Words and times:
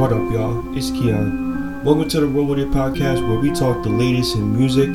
What 0.00 0.12
up, 0.14 0.32
y'all? 0.32 0.64
It's 0.74 0.90
Keon. 0.90 1.84
Welcome 1.84 2.08
to 2.08 2.20
the 2.20 2.26
Roll 2.26 2.46
With 2.46 2.58
It 2.58 2.70
podcast 2.70 3.20
where 3.28 3.38
we 3.38 3.50
talk 3.50 3.82
the 3.82 3.90
latest 3.90 4.34
in 4.34 4.56
music, 4.56 4.90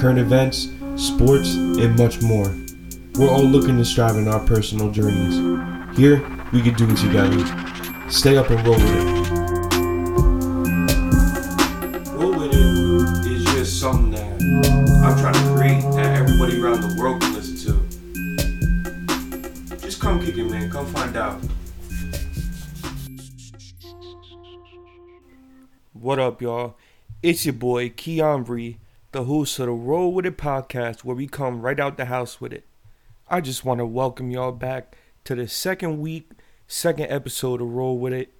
current 0.00 0.18
events, 0.18 0.70
sports, 0.96 1.54
and 1.54 1.96
much 1.96 2.20
more. 2.22 2.52
We're 3.14 3.30
all 3.30 3.44
looking 3.44 3.76
to 3.76 3.84
strive 3.84 4.16
in 4.16 4.26
our 4.26 4.40
personal 4.40 4.90
journeys. 4.90 5.36
Here, 5.96 6.16
we 6.52 6.60
can 6.60 6.74
do 6.74 6.90
it 6.90 6.96
together. 6.96 7.38
Stay 8.10 8.36
up 8.36 8.50
and 8.50 8.66
roll 8.66 8.74
with 8.74 8.96
it. 8.96 9.04
Roll 12.14 12.32
With 12.36 12.52
It 12.52 13.30
is 13.30 13.44
just 13.44 13.78
something 13.80 14.10
that 14.10 14.42
I'm 15.04 15.16
trying 15.20 15.34
to 15.34 15.54
create 15.54 15.82
that 15.94 16.18
everybody 16.18 16.60
around 16.60 16.80
the 16.80 16.96
world 17.00 17.20
can 17.20 17.32
listen 17.32 17.54
to. 17.58 17.74
Just 19.76 20.00
come 20.00 20.18
kick 20.20 20.36
it, 20.36 20.50
man. 20.50 20.68
Come 20.68 20.86
find 20.86 21.16
out. 21.16 21.47
What 26.00 26.20
up, 26.20 26.40
y'all? 26.40 26.76
It's 27.24 27.44
your 27.44 27.54
boy 27.54 27.88
Keon 27.88 28.44
Bree, 28.44 28.78
the 29.10 29.24
host 29.24 29.58
of 29.58 29.66
the 29.66 29.72
Roll 29.72 30.12
With 30.12 30.26
It 30.26 30.38
podcast, 30.38 31.02
where 31.02 31.16
we 31.16 31.26
come 31.26 31.60
right 31.60 31.80
out 31.80 31.96
the 31.96 32.04
house 32.04 32.40
with 32.40 32.52
it. 32.52 32.64
I 33.26 33.40
just 33.40 33.64
want 33.64 33.78
to 33.78 33.84
welcome 33.84 34.30
y'all 34.30 34.52
back 34.52 34.96
to 35.24 35.34
the 35.34 35.48
second 35.48 35.98
week, 35.98 36.30
second 36.68 37.10
episode 37.10 37.60
of 37.60 37.72
Roll 37.72 37.98
With 37.98 38.12
It. 38.12 38.32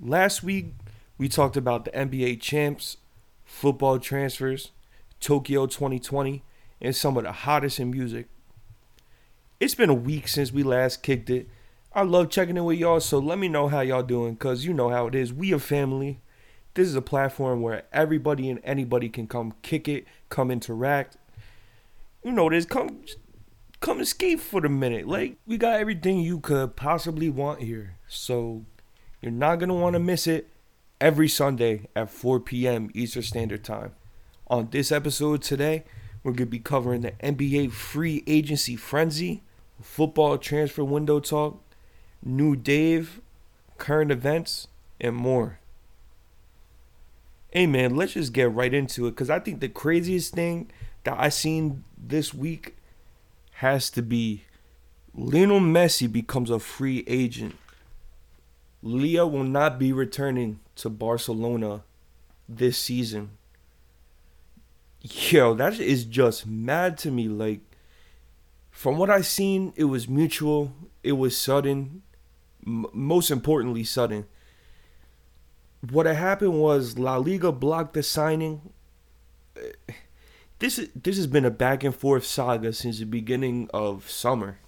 Last 0.00 0.42
week, 0.42 0.72
we 1.16 1.28
talked 1.28 1.56
about 1.56 1.84
the 1.84 1.92
NBA 1.92 2.40
champs, 2.40 2.96
football 3.44 4.00
transfers, 4.00 4.72
Tokyo 5.20 5.66
2020, 5.66 6.42
and 6.80 6.96
some 6.96 7.16
of 7.16 7.22
the 7.22 7.30
hottest 7.30 7.78
in 7.78 7.92
music. 7.92 8.26
It's 9.60 9.76
been 9.76 9.90
a 9.90 9.94
week 9.94 10.26
since 10.26 10.50
we 10.50 10.64
last 10.64 11.04
kicked 11.04 11.30
it. 11.30 11.48
I 11.92 12.02
love 12.02 12.30
checking 12.30 12.56
in 12.56 12.64
with 12.64 12.80
y'all, 12.80 12.98
so 12.98 13.20
let 13.20 13.38
me 13.38 13.46
know 13.46 13.68
how 13.68 13.80
y'all 13.80 14.02
doing, 14.02 14.34
cause 14.34 14.64
you 14.64 14.74
know 14.74 14.88
how 14.88 15.06
it 15.06 15.14
is. 15.14 15.32
We 15.32 15.52
a 15.52 15.60
family. 15.60 16.20
This 16.74 16.86
is 16.86 16.94
a 16.94 17.02
platform 17.02 17.62
where 17.62 17.82
everybody 17.92 18.48
and 18.48 18.60
anybody 18.62 19.08
can 19.08 19.26
come 19.26 19.54
kick 19.62 19.88
it, 19.88 20.06
come 20.28 20.50
interact. 20.50 21.16
You 22.22 22.32
know 22.32 22.48
this, 22.48 22.64
come 22.64 23.00
come 23.80 24.00
escape 24.00 24.40
for 24.40 24.60
the 24.60 24.68
minute. 24.68 25.08
Like 25.08 25.36
we 25.46 25.56
got 25.56 25.80
everything 25.80 26.20
you 26.20 26.38
could 26.38 26.76
possibly 26.76 27.28
want 27.28 27.62
here. 27.62 27.96
So 28.08 28.64
you're 29.20 29.32
not 29.32 29.56
gonna 29.58 29.74
want 29.74 29.94
to 29.94 30.00
miss 30.00 30.26
it 30.26 30.48
every 31.00 31.28
Sunday 31.28 31.88
at 31.96 32.10
4 32.10 32.40
p.m. 32.40 32.90
Eastern 32.94 33.22
Standard 33.22 33.64
Time. 33.64 33.92
On 34.48 34.68
this 34.70 34.92
episode 34.92 35.42
today, 35.42 35.84
we're 36.22 36.32
gonna 36.32 36.46
be 36.46 36.58
covering 36.58 37.00
the 37.00 37.12
NBA 37.12 37.72
free 37.72 38.22
agency 38.26 38.76
frenzy, 38.76 39.42
football 39.80 40.38
transfer 40.38 40.84
window 40.84 41.20
talk, 41.20 41.62
new 42.22 42.54
Dave, 42.54 43.20
current 43.78 44.10
events, 44.10 44.68
and 45.00 45.16
more. 45.16 45.59
Hey 47.52 47.66
man, 47.66 47.96
let's 47.96 48.12
just 48.12 48.32
get 48.32 48.52
right 48.52 48.72
into 48.72 49.06
it 49.08 49.10
because 49.10 49.28
I 49.28 49.40
think 49.40 49.58
the 49.58 49.68
craziest 49.68 50.34
thing 50.34 50.70
that 51.02 51.16
I 51.18 51.30
seen 51.30 51.82
this 51.98 52.32
week 52.32 52.76
has 53.54 53.90
to 53.90 54.02
be 54.02 54.44
Lionel 55.14 55.58
Messi 55.58 56.10
becomes 56.10 56.48
a 56.48 56.60
free 56.60 57.02
agent. 57.08 57.56
Leo 58.82 59.26
will 59.26 59.44
not 59.44 59.80
be 59.80 59.92
returning 59.92 60.60
to 60.76 60.88
Barcelona 60.88 61.82
this 62.48 62.78
season. 62.78 63.30
Yo, 65.02 65.54
that 65.54 65.80
is 65.80 66.04
just 66.04 66.46
mad 66.46 66.96
to 66.98 67.10
me. 67.10 67.26
Like, 67.26 67.60
from 68.70 68.96
what 68.96 69.10
I 69.10 69.22
seen, 69.22 69.72
it 69.74 69.84
was 69.84 70.08
mutual. 70.08 70.72
It 71.02 71.12
was 71.12 71.36
sudden. 71.36 72.02
M- 72.64 72.86
most 72.92 73.30
importantly, 73.30 73.82
sudden 73.82 74.26
what 75.88 76.06
had 76.06 76.16
happened 76.16 76.60
was 76.60 76.98
La 76.98 77.16
Liga 77.16 77.52
blocked 77.52 77.94
the 77.94 78.02
signing. 78.02 78.72
This 80.58 80.78
is 80.78 80.90
this 80.94 81.16
has 81.16 81.26
been 81.26 81.44
a 81.44 81.50
back 81.50 81.82
and 81.84 81.94
forth 81.94 82.24
saga 82.24 82.72
since 82.72 82.98
the 82.98 83.06
beginning 83.06 83.70
of 83.72 84.10
summer. 84.10 84.58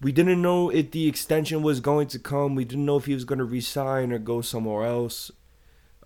We 0.00 0.10
didn't 0.12 0.42
know 0.42 0.70
if 0.70 0.90
the 0.90 1.08
extension 1.08 1.62
was 1.62 1.80
going 1.80 2.08
to 2.08 2.18
come. 2.18 2.54
We 2.54 2.64
didn't 2.64 2.84
know 2.84 2.96
if 2.96 3.06
he 3.06 3.14
was 3.14 3.24
going 3.24 3.38
to 3.38 3.44
resign 3.44 4.12
or 4.12 4.18
go 4.18 4.40
somewhere 4.40 4.86
else. 4.86 5.30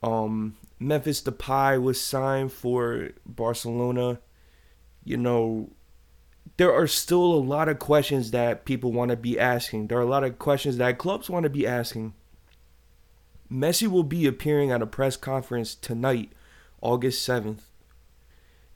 Um, 0.03 0.57
Memphis 0.79 1.23
Depay 1.23 1.83
was 1.83 2.01
signed 2.01 2.53
for 2.53 3.11
Barcelona. 3.27 4.21
You 5.05 5.17
know, 5.17 5.71
there 6.59 6.73
are 6.73 6.87
still 6.87 7.25
a 7.25 7.41
lot 7.41 7.69
of 7.69 7.79
questions 7.79 8.31
that 8.33 8.65
people 8.65 8.93
want 8.93 9.11
to 9.11 9.17
be 9.17 9.39
asking. 9.39 9.87
There 9.87 9.99
are 9.99 10.03
a 10.03 10.07
lot 10.07 10.23
of 10.23 10.39
questions 10.39 10.77
that 10.77 10.99
clubs 10.99 11.31
want 11.31 11.45
to 11.45 11.51
be 11.51 11.67
asking. 11.67 12.15
Messi 13.51 13.89
will 13.89 14.03
be 14.03 14.27
appearing 14.27 14.71
at 14.71 14.83
a 14.83 14.87
press 14.87 15.17
conference 15.17 15.75
tonight, 15.75 16.33
August 16.81 17.27
7th, 17.27 17.61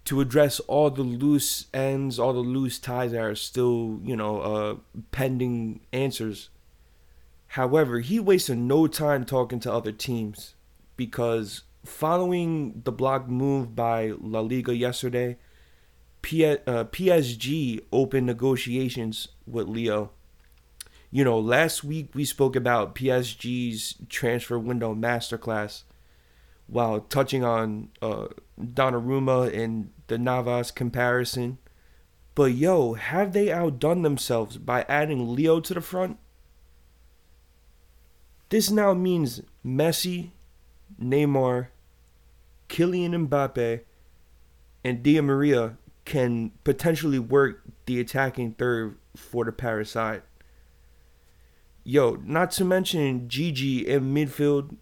to 0.04 0.20
address 0.20 0.60
all 0.60 0.90
the 0.90 1.02
loose 1.02 1.66
ends, 1.74 2.18
all 2.18 2.32
the 2.32 2.40
loose 2.40 2.78
ties 2.78 3.12
that 3.12 3.20
are 3.20 3.34
still, 3.34 4.00
you 4.02 4.16
know, 4.16 4.40
uh, 4.40 5.00
pending 5.10 5.80
answers. 5.92 6.48
However, 7.48 8.00
he 8.00 8.18
wasted 8.18 8.58
no 8.58 8.86
time 8.86 9.24
talking 9.24 9.60
to 9.60 9.72
other 9.72 9.92
teams 9.92 10.54
because 10.96 11.62
following 11.84 12.80
the 12.84 12.92
block 12.92 13.28
move 13.28 13.76
by 13.76 14.12
La 14.18 14.40
Liga 14.40 14.74
yesterday, 14.74 15.36
P- 16.22 16.46
uh, 16.46 16.56
PSG 16.84 17.80
opened 17.92 18.26
negotiations 18.26 19.28
with 19.46 19.68
Leo 19.68 20.12
you 21.14 21.24
know, 21.24 21.38
last 21.38 21.84
week 21.84 22.14
we 22.14 22.24
spoke 22.24 22.56
about 22.56 22.94
PSG's 22.94 23.96
transfer 24.08 24.58
window 24.58 24.94
masterclass 24.94 25.82
while 26.66 27.00
touching 27.00 27.44
on 27.44 27.90
uh, 28.00 28.28
Donnarumma 28.58 29.54
and 29.54 29.90
the 30.06 30.16
Navas 30.16 30.70
comparison. 30.70 31.58
But 32.34 32.54
yo, 32.54 32.94
have 32.94 33.34
they 33.34 33.52
outdone 33.52 34.00
themselves 34.00 34.56
by 34.56 34.86
adding 34.88 35.34
Leo 35.34 35.60
to 35.60 35.74
the 35.74 35.82
front? 35.82 36.18
This 38.48 38.70
now 38.70 38.94
means 38.94 39.42
Messi, 39.64 40.30
Neymar, 40.98 41.68
Kylian 42.70 43.28
Mbappe, 43.28 43.80
and 44.82 45.02
Di 45.02 45.20
Maria 45.20 45.76
can 46.06 46.52
potentially 46.64 47.18
work 47.18 47.62
the 47.84 48.00
attacking 48.00 48.52
third 48.52 48.96
for 49.14 49.44
the 49.44 49.52
Paris 49.52 49.90
side. 49.90 50.22
Yo, 51.84 52.16
not 52.24 52.52
to 52.52 52.64
mention 52.64 53.28
Gini 53.28 53.84
in 53.84 54.14
midfield, 54.14 54.76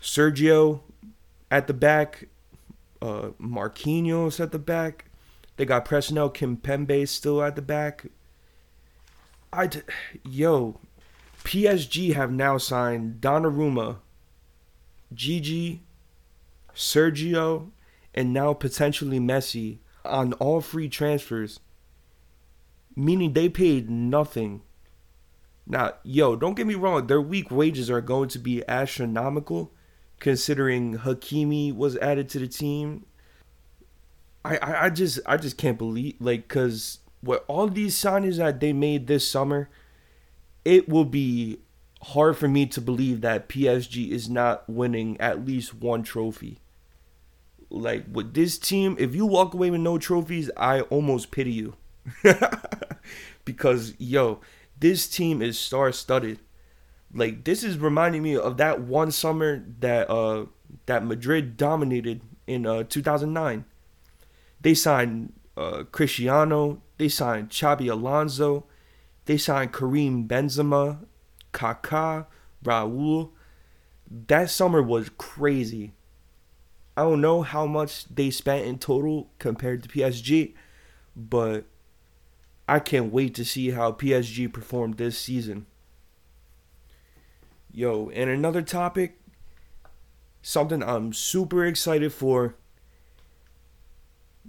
Sergio 0.00 0.80
at 1.50 1.66
the 1.68 1.74
back, 1.74 2.28
uh, 3.00 3.30
Marquinhos 3.40 4.40
at 4.40 4.50
the 4.50 4.58
back. 4.58 5.06
They 5.56 5.64
got 5.64 5.84
Presnel 5.84 6.34
Kimpembe 6.34 7.06
still 7.06 7.40
at 7.42 7.54
the 7.54 7.62
back. 7.62 8.06
I, 9.52 9.68
d- 9.68 9.82
yo, 10.28 10.80
PSG 11.44 12.14
have 12.14 12.32
now 12.32 12.58
signed 12.58 13.20
Donnarumma, 13.20 13.98
Gigi, 15.12 15.82
Sergio, 16.74 17.70
and 18.12 18.32
now 18.32 18.52
potentially 18.52 19.20
Messi 19.20 19.78
on 20.04 20.32
all 20.34 20.60
free 20.60 20.88
transfers, 20.88 21.60
meaning 22.96 23.32
they 23.32 23.48
paid 23.48 23.88
nothing 23.88 24.62
now, 25.66 25.94
yo, 26.02 26.36
don't 26.36 26.54
get 26.54 26.66
me 26.66 26.74
wrong, 26.74 27.06
their 27.06 27.20
week 27.20 27.50
wages 27.50 27.90
are 27.90 28.00
going 28.00 28.28
to 28.30 28.38
be 28.38 28.66
astronomical 28.68 29.72
considering 30.18 30.98
Hakimi 30.98 31.74
was 31.74 31.96
added 31.98 32.28
to 32.30 32.38
the 32.38 32.48
team. 32.48 33.06
I, 34.44 34.56
I, 34.58 34.84
I 34.84 34.90
just 34.90 35.20
I 35.26 35.36
just 35.36 35.56
can't 35.56 35.78
believe 35.78 36.16
like 36.20 36.48
cause 36.48 36.98
what 37.22 37.44
all 37.48 37.66
these 37.68 37.96
signings 37.96 38.36
that 38.36 38.60
they 38.60 38.72
made 38.74 39.06
this 39.06 39.26
summer, 39.26 39.70
it 40.64 40.88
will 40.88 41.06
be 41.06 41.60
hard 42.02 42.36
for 42.36 42.48
me 42.48 42.66
to 42.66 42.80
believe 42.82 43.22
that 43.22 43.48
PSG 43.48 44.10
is 44.10 44.28
not 44.28 44.68
winning 44.68 45.18
at 45.18 45.46
least 45.46 45.74
one 45.74 46.02
trophy. 46.02 46.58
Like 47.70 48.04
with 48.12 48.34
this 48.34 48.58
team, 48.58 48.96
if 48.98 49.14
you 49.14 49.24
walk 49.24 49.54
away 49.54 49.70
with 49.70 49.80
no 49.80 49.96
trophies, 49.96 50.50
I 50.58 50.82
almost 50.82 51.30
pity 51.30 51.52
you. 51.52 51.74
because 53.46 53.94
yo, 53.98 54.40
this 54.84 55.08
team 55.08 55.40
is 55.40 55.58
star 55.58 55.90
studded. 55.92 56.38
Like 57.14 57.44
this 57.44 57.64
is 57.64 57.78
reminding 57.78 58.22
me 58.22 58.36
of 58.36 58.58
that 58.58 58.82
one 58.82 59.10
summer 59.12 59.64
that 59.80 60.10
uh 60.10 60.44
that 60.84 61.02
Madrid 61.02 61.56
dominated 61.56 62.20
in 62.46 62.66
uh 62.66 62.82
2009. 62.82 63.64
They 64.60 64.74
signed 64.74 65.32
uh 65.56 65.84
Cristiano, 65.90 66.82
they 66.98 67.08
signed 67.08 67.48
Xabi 67.48 67.90
Alonso, 67.90 68.66
they 69.24 69.38
signed 69.38 69.72
Karim 69.72 70.28
Benzema, 70.28 70.98
Kaká, 71.54 72.26
Raúl. 72.62 73.30
That 74.28 74.50
summer 74.50 74.82
was 74.82 75.08
crazy. 75.16 75.94
I 76.94 77.04
don't 77.04 77.22
know 77.22 77.40
how 77.40 77.64
much 77.64 78.04
they 78.14 78.30
spent 78.30 78.66
in 78.66 78.78
total 78.78 79.30
compared 79.38 79.82
to 79.82 79.88
PSG, 79.88 80.52
but 81.16 81.64
I 82.66 82.78
can't 82.78 83.12
wait 83.12 83.34
to 83.34 83.44
see 83.44 83.70
how 83.70 83.92
PSG 83.92 84.52
performed 84.52 84.96
this 84.96 85.18
season. 85.18 85.66
Yo, 87.70 88.10
and 88.10 88.30
another 88.30 88.62
topic 88.62 89.18
something 90.44 90.82
I'm 90.82 91.12
super 91.12 91.64
excited 91.64 92.12
for. 92.12 92.54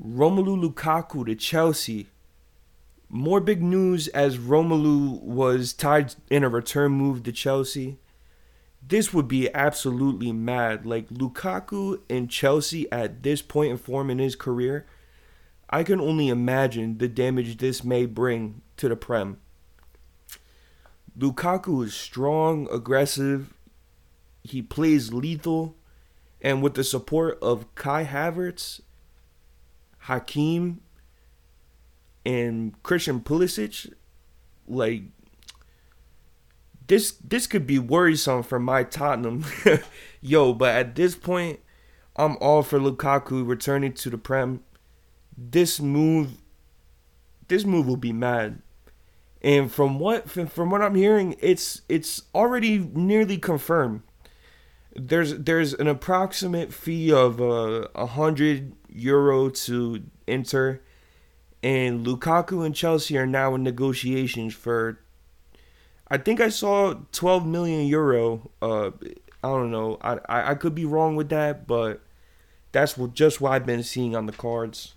Romelu 0.01 0.61
Lukaku 0.61 1.25
to 1.25 1.35
Chelsea. 1.35 2.09
More 3.07 3.39
big 3.39 3.63
news 3.63 4.07
as 4.09 4.37
Romelu 4.37 5.21
was 5.21 5.71
tied 5.71 6.15
in 6.29 6.43
a 6.43 6.49
return 6.49 6.91
move 6.91 7.23
to 7.23 7.31
Chelsea. 7.31 7.97
This 8.85 9.13
would 9.13 9.27
be 9.27 9.51
absolutely 9.53 10.31
mad. 10.31 10.85
Like 10.85 11.07
Lukaku 11.09 12.01
and 12.09 12.29
Chelsea 12.29 12.91
at 12.91 13.23
this 13.23 13.41
point 13.41 13.71
in 13.71 13.77
form 13.77 14.09
in 14.09 14.19
his 14.19 14.35
career, 14.35 14.85
I 15.69 15.83
can 15.83 15.99
only 15.99 16.29
imagine 16.29 16.97
the 16.97 17.07
damage 17.07 17.57
this 17.57 17.83
may 17.83 18.05
bring 18.05 18.61
to 18.77 18.89
the 18.89 18.95
Prem. 18.95 19.37
Lukaku 21.17 21.85
is 21.85 21.93
strong, 21.93 22.67
aggressive, 22.71 23.53
he 24.43 24.61
plays 24.61 25.13
lethal, 25.13 25.75
and 26.41 26.61
with 26.61 26.75
the 26.75 26.83
support 26.83 27.39
of 27.41 27.73
Kai 27.75 28.05
Havertz, 28.05 28.81
Hakim, 29.99 30.81
and 32.25 32.81
Christian 32.83 33.21
Pulisic, 33.21 33.91
like 34.67 35.03
this 36.87 37.13
this 37.23 37.47
could 37.47 37.65
be 37.65 37.79
worrisome 37.79 38.43
for 38.43 38.59
my 38.59 38.83
Tottenham. 38.83 39.45
Yo, 40.21 40.53
but 40.53 40.75
at 40.75 40.95
this 40.95 41.15
point, 41.15 41.59
I'm 42.15 42.37
all 42.37 42.61
for 42.61 42.79
Lukaku 42.79 43.47
returning 43.47 43.93
to 43.93 44.09
the 44.09 44.17
Prem. 44.17 44.61
This 45.37 45.79
move 45.79 46.37
this 47.47 47.65
move 47.65 47.87
will 47.87 47.97
be 47.97 48.13
mad. 48.13 48.61
And 49.41 49.71
from 49.71 49.99
what 49.99 50.29
from 50.29 50.71
what 50.71 50.81
I'm 50.81 50.95
hearing, 50.95 51.35
it's 51.39 51.81
it's 51.87 52.23
already 52.33 52.79
nearly 52.79 53.37
confirmed. 53.37 54.01
There's 54.95 55.37
there's 55.37 55.73
an 55.73 55.87
approximate 55.87 56.73
fee 56.73 57.11
of 57.11 57.39
uh, 57.39 57.43
a 57.43 57.89
uh, 57.95 58.05
hundred 58.07 58.73
euro 58.89 59.49
to 59.49 60.03
enter, 60.27 60.81
and 61.61 62.05
Lukaku 62.05 62.65
and 62.65 62.73
Chelsea 62.73 63.17
are 63.17 63.27
now 63.27 63.53
in 63.55 63.63
negotiations 63.63 64.53
for. 64.53 64.99
I 66.07 66.17
think 66.17 66.39
I 66.39 66.49
saw 66.49 66.93
12 67.13 67.47
million 67.47 67.87
euro. 67.87 68.51
Uh, 68.61 68.91
I 69.43 69.47
don't 69.47 69.71
know. 69.71 69.97
I, 70.01 70.19
I 70.29 70.51
I 70.51 70.55
could 70.55 70.73
be 70.73 70.85
wrong 70.85 71.15
with 71.15 71.29
that, 71.29 71.67
but 71.67 72.01
that's 72.71 72.97
what 72.97 73.13
just 73.13 73.41
what 73.41 73.51
I've 73.51 73.65
been 73.65 73.83
seeing 73.83 74.15
on 74.15 74.25
the 74.25 74.31
cards. 74.31 74.94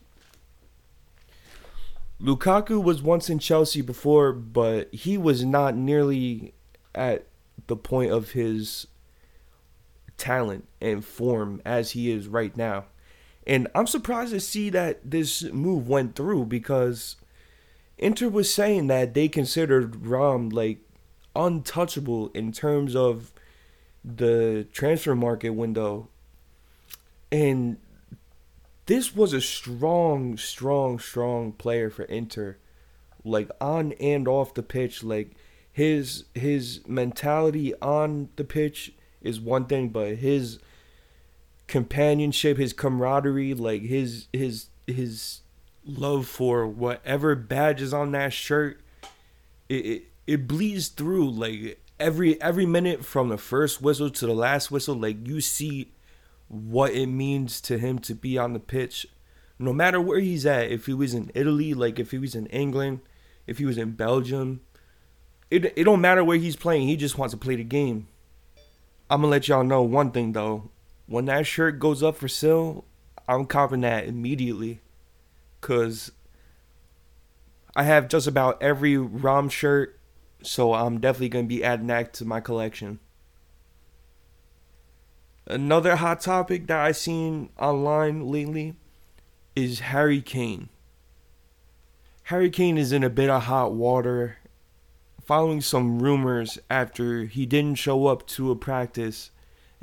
Lukaku 2.20 2.82
was 2.82 3.02
once 3.02 3.30
in 3.30 3.38
Chelsea 3.38 3.80
before, 3.80 4.32
but 4.32 4.92
he 4.92 5.16
was 5.16 5.44
not 5.44 5.76
nearly 5.76 6.52
at 6.94 7.26
the 7.68 7.76
point 7.76 8.10
of 8.10 8.32
his 8.32 8.86
talent 10.16 10.66
and 10.80 11.04
form 11.04 11.62
as 11.64 11.92
he 11.92 12.10
is 12.10 12.26
right 12.26 12.56
now. 12.56 12.86
And 13.46 13.68
I'm 13.74 13.86
surprised 13.86 14.32
to 14.32 14.40
see 14.40 14.68
that 14.70 15.10
this 15.10 15.42
move 15.44 15.88
went 15.88 16.16
through 16.16 16.46
because 16.46 17.16
Inter 17.96 18.28
was 18.28 18.52
saying 18.52 18.88
that 18.88 19.14
they 19.14 19.28
considered 19.28 20.04
Rom 20.04 20.50
like 20.50 20.78
untouchable 21.34 22.30
in 22.34 22.52
terms 22.52 22.96
of 22.96 23.32
the 24.04 24.66
transfer 24.72 25.14
market 25.14 25.50
window. 25.50 26.08
And 27.30 27.78
this 28.88 29.14
was 29.14 29.34
a 29.34 29.40
strong, 29.40 30.38
strong, 30.38 30.98
strong 30.98 31.52
player 31.52 31.90
for 31.90 32.04
Inter, 32.04 32.56
like 33.22 33.50
on 33.60 33.92
and 34.00 34.26
off 34.26 34.54
the 34.54 34.62
pitch. 34.62 35.04
Like 35.04 35.32
his 35.70 36.24
his 36.34 36.80
mentality 36.88 37.74
on 37.82 38.30
the 38.36 38.44
pitch 38.44 38.94
is 39.20 39.40
one 39.40 39.66
thing, 39.66 39.90
but 39.90 40.16
his 40.16 40.58
companionship, 41.66 42.56
his 42.56 42.72
camaraderie, 42.72 43.52
like 43.52 43.82
his 43.82 44.26
his 44.32 44.68
his 44.86 45.42
love 45.84 46.26
for 46.26 46.66
whatever 46.66 47.34
badge 47.34 47.82
is 47.82 47.92
on 47.92 48.12
that 48.12 48.32
shirt, 48.32 48.80
it, 49.68 49.86
it 49.86 50.02
it 50.26 50.48
bleeds 50.48 50.88
through 50.88 51.30
like 51.30 51.78
every 52.00 52.40
every 52.40 52.64
minute 52.64 53.04
from 53.04 53.28
the 53.28 53.36
first 53.36 53.82
whistle 53.82 54.08
to 54.08 54.26
the 54.26 54.32
last 54.32 54.70
whistle. 54.70 54.94
Like 54.94 55.28
you 55.28 55.42
see 55.42 55.92
what 56.48 56.92
it 56.92 57.06
means 57.06 57.60
to 57.60 57.78
him 57.78 57.98
to 58.00 58.14
be 58.14 58.38
on 58.38 58.54
the 58.54 58.58
pitch, 58.58 59.06
no 59.58 59.72
matter 59.72 60.00
where 60.00 60.20
he's 60.20 60.46
at. 60.46 60.70
If 60.70 60.86
he 60.86 60.94
was 60.94 61.14
in 61.14 61.30
Italy, 61.34 61.74
like 61.74 61.98
if 61.98 62.10
he 62.10 62.18
was 62.18 62.34
in 62.34 62.46
England, 62.46 63.00
if 63.46 63.58
he 63.58 63.64
was 63.64 63.78
in 63.78 63.92
Belgium, 63.92 64.62
it 65.50 65.66
it 65.76 65.84
don't 65.84 66.00
matter 66.00 66.24
where 66.24 66.38
he's 66.38 66.56
playing. 66.56 66.88
He 66.88 66.96
just 66.96 67.18
wants 67.18 67.32
to 67.32 67.38
play 67.38 67.56
the 67.56 67.64
game. 67.64 68.08
I'm 69.10 69.20
gonna 69.20 69.30
let 69.30 69.48
y'all 69.48 69.64
know 69.64 69.82
one 69.82 70.10
thing 70.10 70.32
though. 70.32 70.70
When 71.06 71.26
that 71.26 71.46
shirt 71.46 71.78
goes 71.78 72.02
up 72.02 72.16
for 72.16 72.28
sale, 72.28 72.84
I'm 73.26 73.46
copping 73.46 73.80
that 73.82 74.06
immediately, 74.06 74.80
cause 75.60 76.12
I 77.74 77.84
have 77.84 78.08
just 78.08 78.26
about 78.26 78.62
every 78.62 78.96
ROM 78.96 79.48
shirt, 79.48 79.98
so 80.42 80.74
I'm 80.74 81.00
definitely 81.00 81.30
gonna 81.30 81.46
be 81.46 81.64
adding 81.64 81.86
that 81.88 82.12
to 82.14 82.24
my 82.24 82.40
collection. 82.40 83.00
Another 85.50 85.96
hot 85.96 86.20
topic 86.20 86.66
that 86.66 86.78
I've 86.78 86.98
seen 86.98 87.48
online 87.58 88.30
lately 88.30 88.76
is 89.56 89.80
Harry 89.80 90.20
Kane. 90.20 90.68
Harry 92.24 92.50
Kane 92.50 92.76
is 92.76 92.92
in 92.92 93.02
a 93.02 93.08
bit 93.08 93.30
of 93.30 93.44
hot 93.44 93.72
water 93.72 94.36
following 95.24 95.62
some 95.62 96.02
rumors 96.02 96.58
after 96.68 97.24
he 97.24 97.46
didn't 97.46 97.78
show 97.78 98.08
up 98.08 98.26
to 98.26 98.50
a 98.50 98.56
practice 98.56 99.30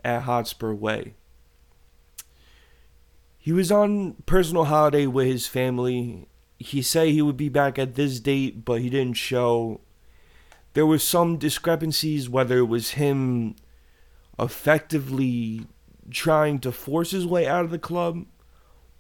at 0.04 0.22
Hotspur 0.22 0.72
Way. 0.72 1.16
He 3.40 3.52
was 3.52 3.72
on 3.72 4.18
personal 4.28 4.66
holiday 4.66 5.08
with 5.08 5.26
his 5.26 5.48
family. 5.48 6.28
He 6.60 6.84
said 6.84 7.08
he 7.08 7.24
would 7.24 7.38
be 7.38 7.50
back 7.50 7.80
at 7.80 7.96
this 7.96 8.20
date, 8.20 8.66
but 8.66 8.82
he 8.82 8.90
didn't 8.92 9.18
show. 9.18 9.82
There 10.74 10.86
were 10.86 11.00
some 11.00 11.38
discrepancies 11.38 12.30
whether 12.30 12.60
it 12.60 12.66
was 12.66 12.92
him 12.92 13.56
effectively 14.40 15.66
trying 16.12 16.60
to 16.60 16.72
force 16.72 17.12
his 17.12 17.26
way 17.26 17.48
out 17.48 17.66
of 17.66 17.72
the 17.72 17.80
club 17.80 18.26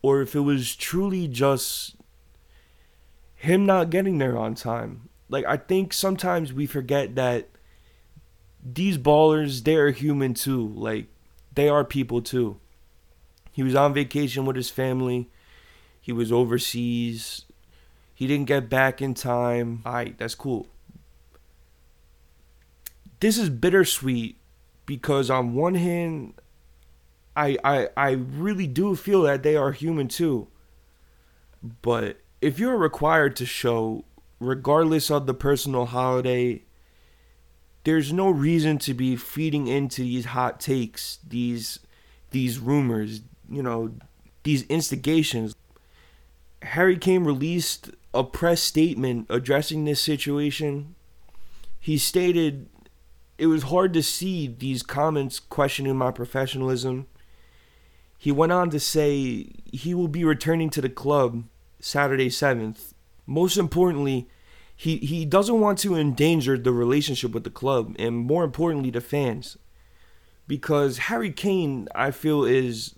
or 0.01 0.21
if 0.21 0.35
it 0.35 0.41
was 0.41 0.75
truly 0.75 1.27
just 1.27 1.95
him 3.35 3.65
not 3.65 3.89
getting 3.89 4.17
there 4.17 4.37
on 4.37 4.55
time. 4.55 5.09
Like 5.29 5.45
I 5.45 5.57
think 5.57 5.93
sometimes 5.93 6.53
we 6.53 6.65
forget 6.65 7.15
that 7.15 7.49
these 8.63 8.97
ballers 8.97 9.63
they're 9.63 9.91
human 9.91 10.33
too. 10.33 10.67
Like 10.75 11.07
they 11.53 11.69
are 11.69 11.83
people 11.83 12.21
too. 12.21 12.59
He 13.51 13.63
was 13.63 13.75
on 13.75 13.93
vacation 13.93 14.45
with 14.45 14.55
his 14.55 14.69
family. 14.69 15.29
He 16.01 16.11
was 16.11 16.31
overseas. 16.31 17.45
He 18.13 18.27
didn't 18.27 18.47
get 18.47 18.69
back 18.69 19.01
in 19.01 19.13
time. 19.13 19.81
Alright, 19.85 20.17
that's 20.17 20.35
cool. 20.35 20.67
This 23.19 23.37
is 23.37 23.49
bittersweet 23.49 24.37
because 24.85 25.29
on 25.29 25.53
one 25.53 25.75
hand 25.75 26.33
I 27.35 27.57
I 27.63 27.89
I 27.97 28.11
really 28.11 28.67
do 28.67 28.95
feel 28.95 29.23
that 29.23 29.43
they 29.43 29.55
are 29.55 29.71
human 29.71 30.07
too. 30.07 30.47
But 31.81 32.17
if 32.41 32.59
you're 32.59 32.77
required 32.77 33.35
to 33.37 33.45
show 33.45 34.05
regardless 34.39 35.09
of 35.09 35.25
the 35.25 35.33
personal 35.33 35.87
holiday, 35.87 36.61
there's 37.83 38.13
no 38.13 38.29
reason 38.29 38.77
to 38.79 38.93
be 38.93 39.15
feeding 39.15 39.67
into 39.67 40.01
these 40.01 40.25
hot 40.25 40.59
takes, 40.59 41.19
these 41.27 41.79
these 42.31 42.59
rumors, 42.59 43.21
you 43.49 43.63
know, 43.63 43.93
these 44.43 44.63
instigations. 44.63 45.55
Harry 46.61 46.97
Kane 46.97 47.23
released 47.23 47.91
a 48.13 48.23
press 48.23 48.61
statement 48.61 49.27
addressing 49.29 49.85
this 49.85 50.01
situation. 50.01 50.95
He 51.79 51.97
stated 51.97 52.67
it 53.37 53.47
was 53.47 53.63
hard 53.63 53.93
to 53.93 54.03
see 54.03 54.47
these 54.47 54.83
comments 54.83 55.39
questioning 55.39 55.97
my 55.97 56.11
professionalism. 56.11 57.07
He 58.17 58.31
went 58.31 58.51
on 58.51 58.69
to 58.69 58.79
say 58.79 59.49
he 59.71 59.93
will 59.93 60.07
be 60.07 60.23
returning 60.23 60.69
to 60.71 60.81
the 60.81 60.89
club 60.89 61.43
Saturday 61.79 62.29
7th. 62.29 62.93
Most 63.25 63.57
importantly, 63.57 64.27
he, 64.75 64.97
he 64.97 65.25
doesn't 65.25 65.59
want 65.59 65.79
to 65.79 65.95
endanger 65.95 66.57
the 66.57 66.71
relationship 66.71 67.31
with 67.31 67.43
the 67.43 67.49
club 67.49 67.95
and 67.99 68.15
more 68.17 68.43
importantly 68.43 68.89
the 68.89 69.01
fans. 69.01 69.57
Because 70.47 70.97
Harry 70.97 71.31
Kane, 71.31 71.87
I 71.95 72.11
feel, 72.11 72.43
is 72.43 72.95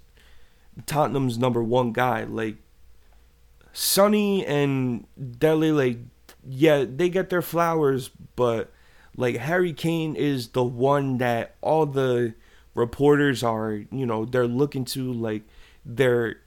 Tottenham's 0.85 1.37
number 1.37 1.63
one 1.63 1.93
guy. 1.93 2.23
Like 2.25 2.57
Sonny 3.73 4.45
and 4.45 5.05
Dele, 5.39 5.71
like 5.71 5.99
yeah, 6.47 6.85
they 6.87 7.09
get 7.09 7.29
their 7.29 7.41
flowers, 7.41 8.09
but 8.35 8.71
like 9.17 9.35
Harry 9.37 9.73
Kane 9.73 10.15
is 10.15 10.49
the 10.49 10.63
one 10.63 11.17
that 11.17 11.55
all 11.61 11.85
the 11.85 12.35
reporters 12.75 13.43
are, 13.43 13.71
you 13.71 14.05
know, 14.05 14.23
they're 14.23 14.47
looking 14.47 14.85
to 14.85 15.11
like 15.11 15.41
they're 15.83 16.37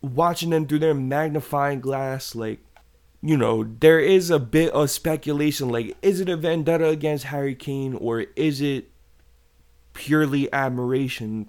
watching 0.00 0.50
them 0.50 0.66
through 0.66 0.78
their 0.78 0.94
magnifying 0.94 1.80
glass 1.80 2.34
like 2.34 2.60
you 3.22 3.36
know, 3.36 3.64
there 3.80 3.98
is 3.98 4.30
a 4.30 4.38
bit 4.38 4.72
of 4.72 4.88
speculation 4.88 5.68
like 5.68 5.96
is 6.00 6.20
it 6.20 6.28
a 6.28 6.36
vendetta 6.36 6.88
against 6.88 7.24
Harry 7.24 7.56
Kane 7.56 7.94
or 7.94 8.26
is 8.36 8.60
it 8.60 8.88
purely 9.94 10.52
admiration 10.52 11.48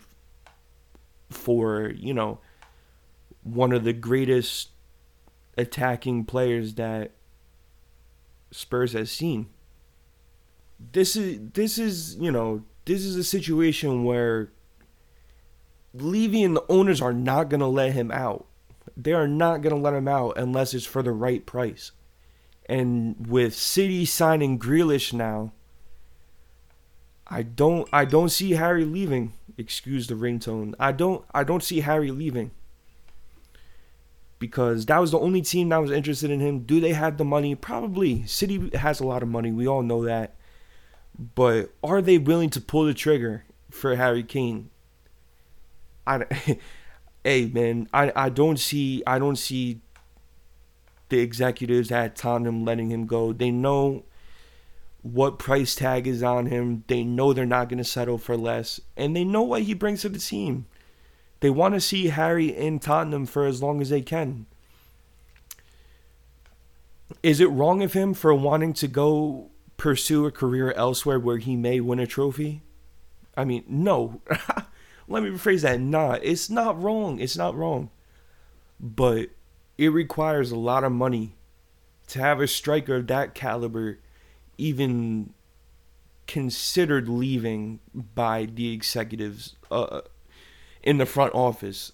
for, 1.30 1.92
you 1.96 2.14
know, 2.14 2.40
one 3.44 3.72
of 3.72 3.84
the 3.84 3.94
greatest 3.94 4.70
attacking 5.58 6.26
players 6.26 6.76
that 6.76 7.12
Spurs 8.52 8.94
has 8.94 9.12
seen. 9.12 9.48
This 10.80 11.16
is 11.16 11.40
this 11.54 11.78
is, 11.78 12.16
you 12.16 12.32
know, 12.32 12.64
this 12.86 13.04
is 13.04 13.16
a 13.16 13.24
situation 13.24 14.04
where 14.04 14.52
Levy 15.94 16.44
and 16.44 16.56
the 16.56 16.66
owners 16.70 17.02
are 17.02 17.14
not 17.14 17.50
going 17.50 17.60
to 17.60 17.68
let 17.68 17.94
him 17.94 18.12
out. 18.12 18.46
They 18.96 19.14
are 19.14 19.28
not 19.28 19.62
going 19.62 19.76
to 19.76 19.82
let 19.82 19.94
him 19.94 20.08
out 20.08 20.38
unless 20.38 20.74
it's 20.74 20.86
for 20.86 21.04
the 21.04 21.12
right 21.12 21.46
price. 21.46 21.92
And 22.68 23.28
with 23.28 23.56
City 23.56 24.06
signing 24.06 24.60
Grealish 24.60 25.14
now, 25.14 25.54
I 27.28 27.44
don't 27.44 27.88
I 27.92 28.06
don't 28.06 28.30
see 28.30 28.52
Harry 28.52 28.86
leaving. 28.86 29.34
Excuse 29.58 30.08
the 30.08 30.16
ringtone. 30.16 30.74
I 30.80 30.92
don't 30.92 31.26
I 31.34 31.44
don't 31.44 31.64
see 31.64 31.82
Harry 31.82 32.12
leaving. 32.12 32.52
Because 34.40 34.86
that 34.86 35.00
was 35.00 35.12
the 35.12 35.20
only 35.20 35.42
team 35.42 35.70
that 35.70 35.78
was 35.78 35.90
interested 35.90 36.30
in 36.30 36.40
him. 36.40 36.60
Do 36.60 36.80
they 36.80 36.94
have 36.94 37.18
the 37.18 37.26
money? 37.26 37.56
Probably. 37.56 38.26
City 38.28 38.70
has 38.78 39.00
a 39.00 39.06
lot 39.06 39.24
of 39.24 39.30
money. 39.30 39.52
We 39.52 39.68
all 39.68 39.82
know 39.82 40.06
that. 40.06 40.36
But 41.18 41.72
are 41.84 42.02
they 42.02 42.18
willing 42.18 42.50
to 42.52 42.62
pull 42.62 42.86
the 42.86 42.94
trigger 42.94 43.46
for 43.72 43.96
Harry 43.96 44.24
Kane? 44.24 44.70
I 46.06 46.26
hey 47.24 47.48
man, 47.48 47.90
I, 47.94 48.12
I 48.16 48.30
don't 48.30 48.58
see 48.58 49.04
I 49.08 49.20
don't 49.20 49.36
see 49.36 49.82
the 51.10 51.20
executives 51.20 51.92
at 51.92 52.16
Tottenham 52.16 52.66
letting 52.66 52.92
him 52.92 53.06
go. 53.06 53.34
They 53.34 53.52
know 53.52 54.04
what 55.02 55.40
price 55.40 55.74
tag 55.76 56.06
is 56.06 56.22
on 56.22 56.48
him. 56.48 56.84
They 56.88 57.04
know 57.04 57.34
they're 57.34 57.46
not 57.46 57.70
going 57.70 57.78
to 57.78 57.84
settle 57.84 58.18
for 58.18 58.36
less, 58.36 58.80
and 58.96 59.16
they 59.16 59.24
know 59.24 59.42
what 59.42 59.64
he 59.64 59.74
brings 59.74 60.02
to 60.02 60.10
the 60.10 60.20
team. 60.20 60.66
They 61.40 61.50
want 61.50 61.76
to 61.76 61.82
see 61.82 62.08
Harry 62.08 62.48
in 62.48 62.80
Tottenham 62.80 63.26
for 63.26 63.46
as 63.46 63.62
long 63.62 63.82
as 63.82 63.90
they 63.90 64.02
can. 64.02 64.48
Is 67.24 67.40
it 67.40 67.46
wrong 67.46 67.84
of 67.84 67.94
him 67.94 68.14
for 68.14 68.34
wanting 68.34 68.74
to 68.74 68.88
go 68.88 69.50
pursue 69.78 70.26
a 70.26 70.32
career 70.32 70.72
elsewhere 70.74 71.20
where 71.20 71.38
he 71.38 71.56
may 71.56 71.80
win 71.80 72.00
a 72.00 72.08
trophy? 72.08 72.62
I 73.36 73.46
mean, 73.46 73.64
no. 73.68 74.22
Let 75.08 75.24
me 75.24 75.30
rephrase 75.30 75.62
that. 75.62 75.80
Nah, 75.80 76.18
it's 76.22 76.50
not 76.50 76.82
wrong. 76.82 77.20
It's 77.20 77.38
not 77.38 77.56
wrong. 77.56 77.92
But 78.80 79.30
it 79.78 79.90
requires 79.90 80.52
a 80.52 80.58
lot 80.58 80.84
of 80.84 80.92
money 80.92 81.36
to 82.08 82.20
have 82.20 82.42
a 82.42 82.48
striker 82.48 82.96
of 82.96 83.08
that 83.08 83.36
caliber 83.36 84.00
even 84.58 85.34
considered 86.26 87.08
leaving 87.08 87.80
by 87.94 88.46
the 88.46 88.74
executives 88.74 89.56
uh, 89.72 90.02
in 90.84 90.98
the 90.98 91.06
front 91.06 91.34
office. 91.34 91.94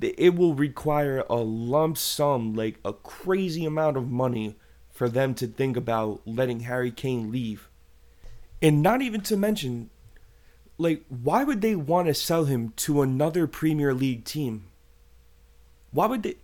It 0.00 0.34
will 0.34 0.54
require 0.54 1.24
a 1.28 1.36
lump 1.36 1.98
sum, 1.98 2.54
like 2.54 2.80
a 2.84 2.92
crazy 2.94 3.66
amount 3.66 3.98
of 3.98 4.10
money, 4.10 4.56
for 5.00 5.08
them 5.08 5.32
to 5.32 5.46
think 5.46 5.78
about 5.78 6.20
letting 6.26 6.60
Harry 6.60 6.90
Kane 6.90 7.32
leave. 7.32 7.70
And 8.60 8.82
not 8.82 9.00
even 9.00 9.22
to 9.22 9.34
mention, 9.34 9.88
like, 10.76 11.06
why 11.08 11.42
would 11.42 11.62
they 11.62 11.74
want 11.74 12.08
to 12.08 12.12
sell 12.12 12.44
him 12.44 12.74
to 12.84 13.00
another 13.00 13.46
Premier 13.46 13.94
League 13.94 14.26
team? 14.26 14.66
Why 15.90 16.04
would 16.04 16.22
they? 16.22 16.34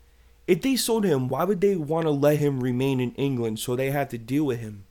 If 0.46 0.62
they 0.62 0.75
sold 0.75 1.04
him, 1.04 1.28
why 1.28 1.44
would 1.44 1.60
they 1.60 1.76
want 1.76 2.06
to 2.06 2.10
let 2.10 2.38
him 2.38 2.62
remain 2.62 2.98
in 2.98 3.12
England 3.16 3.58
so 3.58 3.76
they 3.76 3.90
have 3.90 4.08
to 4.08 4.16
deal 4.16 4.44
with 4.44 4.60
him? 4.60 4.86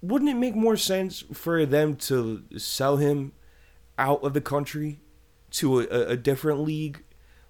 Wouldn't 0.00 0.30
it 0.30 0.34
make 0.34 0.54
more 0.54 0.76
sense 0.76 1.24
for 1.32 1.66
them 1.66 1.96
to 2.06 2.44
sell 2.56 2.98
him 2.98 3.32
out 3.98 4.22
of 4.22 4.32
the 4.32 4.40
country 4.40 5.00
to 5.58 5.80
a, 5.80 6.10
a 6.10 6.16
different 6.16 6.60
league, 6.60 7.02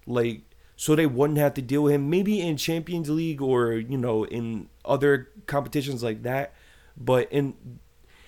like 0.07 0.41
so 0.83 0.97
they 0.97 1.05
wouldn't 1.05 1.39
have 1.39 1.53
to 1.53 1.61
deal 1.61 1.83
with 1.83 1.93
him? 1.93 2.09
Maybe 2.09 2.41
in 2.41 2.57
Champions 2.57 3.09
League 3.09 3.41
or 3.41 3.71
you 3.71 3.97
know 3.97 4.25
in 4.25 4.67
other 4.83 5.29
competitions 5.45 6.03
like 6.03 6.23
that. 6.23 6.53
But 6.97 7.31
in 7.31 7.79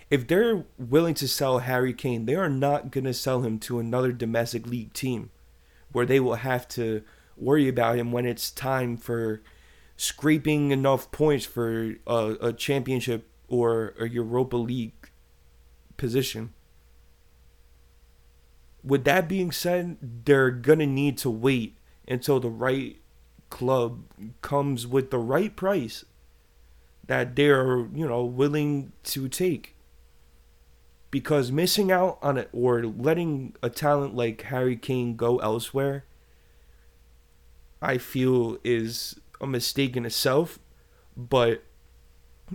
if 0.10 0.26
they're 0.26 0.64
willing 0.78 1.16
to 1.16 1.28
sell 1.28 1.60
Harry 1.60 1.94
Kane, 1.94 2.26
they 2.26 2.36
are 2.36 2.48
not 2.48 2.92
gonna 2.92 3.14
sell 3.14 3.42
him 3.42 3.60
to 3.60 3.80
another 3.80 4.14
domestic 4.14 4.66
league 4.68 4.94
team, 4.94 5.32
where 5.92 6.06
they 6.06 6.18
will 6.22 6.36
have 6.36 6.66
to 6.70 7.04
worry 7.36 7.68
about 7.68 7.98
him 7.98 8.14
when 8.14 8.26
it's 8.26 8.50
time 8.52 8.96
for 8.96 9.42
scraping 9.98 10.72
enough 10.72 11.12
points 11.12 11.44
for 11.44 11.96
a, 12.08 12.38
a 12.40 12.54
championship 12.54 13.28
or 13.50 13.94
a 14.00 14.08
Europa 14.08 14.56
League 14.56 15.10
position. 15.98 16.54
With 18.82 19.04
that 19.04 19.28
being 19.28 19.52
said, 19.52 19.98
they're 20.02 20.52
gonna 20.52 20.86
need 20.86 21.18
to 21.18 21.30
wait 21.30 21.76
until 22.08 22.40
the 22.40 22.50
right 22.50 22.98
club 23.50 24.04
comes 24.42 24.88
with 24.88 25.12
the 25.12 25.18
right 25.18 25.56
price 25.56 26.06
that 27.08 27.36
they're, 27.36 27.88
you 27.94 28.08
know, 28.08 28.26
willing 28.26 28.92
to 29.04 29.30
take. 29.30 29.76
Because 31.12 31.52
missing 31.52 31.92
out 31.92 32.18
on 32.22 32.38
it 32.38 32.50
or 32.52 32.84
letting 32.84 33.56
a 33.64 33.70
talent 33.70 34.16
like 34.16 34.42
Harry 34.44 34.76
Kane 34.76 35.16
go 35.16 35.38
elsewhere 35.38 36.04
I 37.86 38.00
feel 38.00 38.58
is 38.64 39.20
a 39.40 39.46
mistake 39.48 39.96
in 39.96 40.06
itself. 40.06 40.60
But 41.16 41.64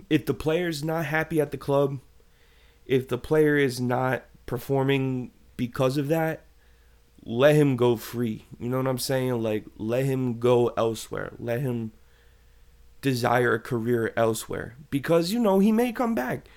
if 0.09 0.25
the 0.25 0.33
player 0.33 0.67
is 0.67 0.83
not 0.83 1.05
happy 1.05 1.39
at 1.39 1.51
the 1.51 1.57
club, 1.57 1.99
if 2.85 3.07
the 3.07 3.17
player 3.17 3.55
is 3.55 3.79
not 3.79 4.25
performing 4.45 5.31
because 5.55 5.97
of 5.97 6.09
that, 6.09 6.43
let 7.23 7.55
him 7.55 7.75
go 7.75 7.95
free. 7.95 8.45
You 8.59 8.69
know 8.69 8.77
what 8.77 8.87
I'm 8.87 8.97
saying? 8.97 9.41
Like, 9.41 9.65
let 9.77 10.05
him 10.05 10.39
go 10.39 10.67
elsewhere. 10.77 11.33
Let 11.39 11.61
him 11.61 11.91
desire 13.01 13.53
a 13.53 13.59
career 13.59 14.13
elsewhere. 14.15 14.75
Because, 14.89 15.31
you 15.31 15.39
know, 15.39 15.59
he 15.59 15.71
may 15.71 15.91
come 15.91 16.15
back. 16.15 16.47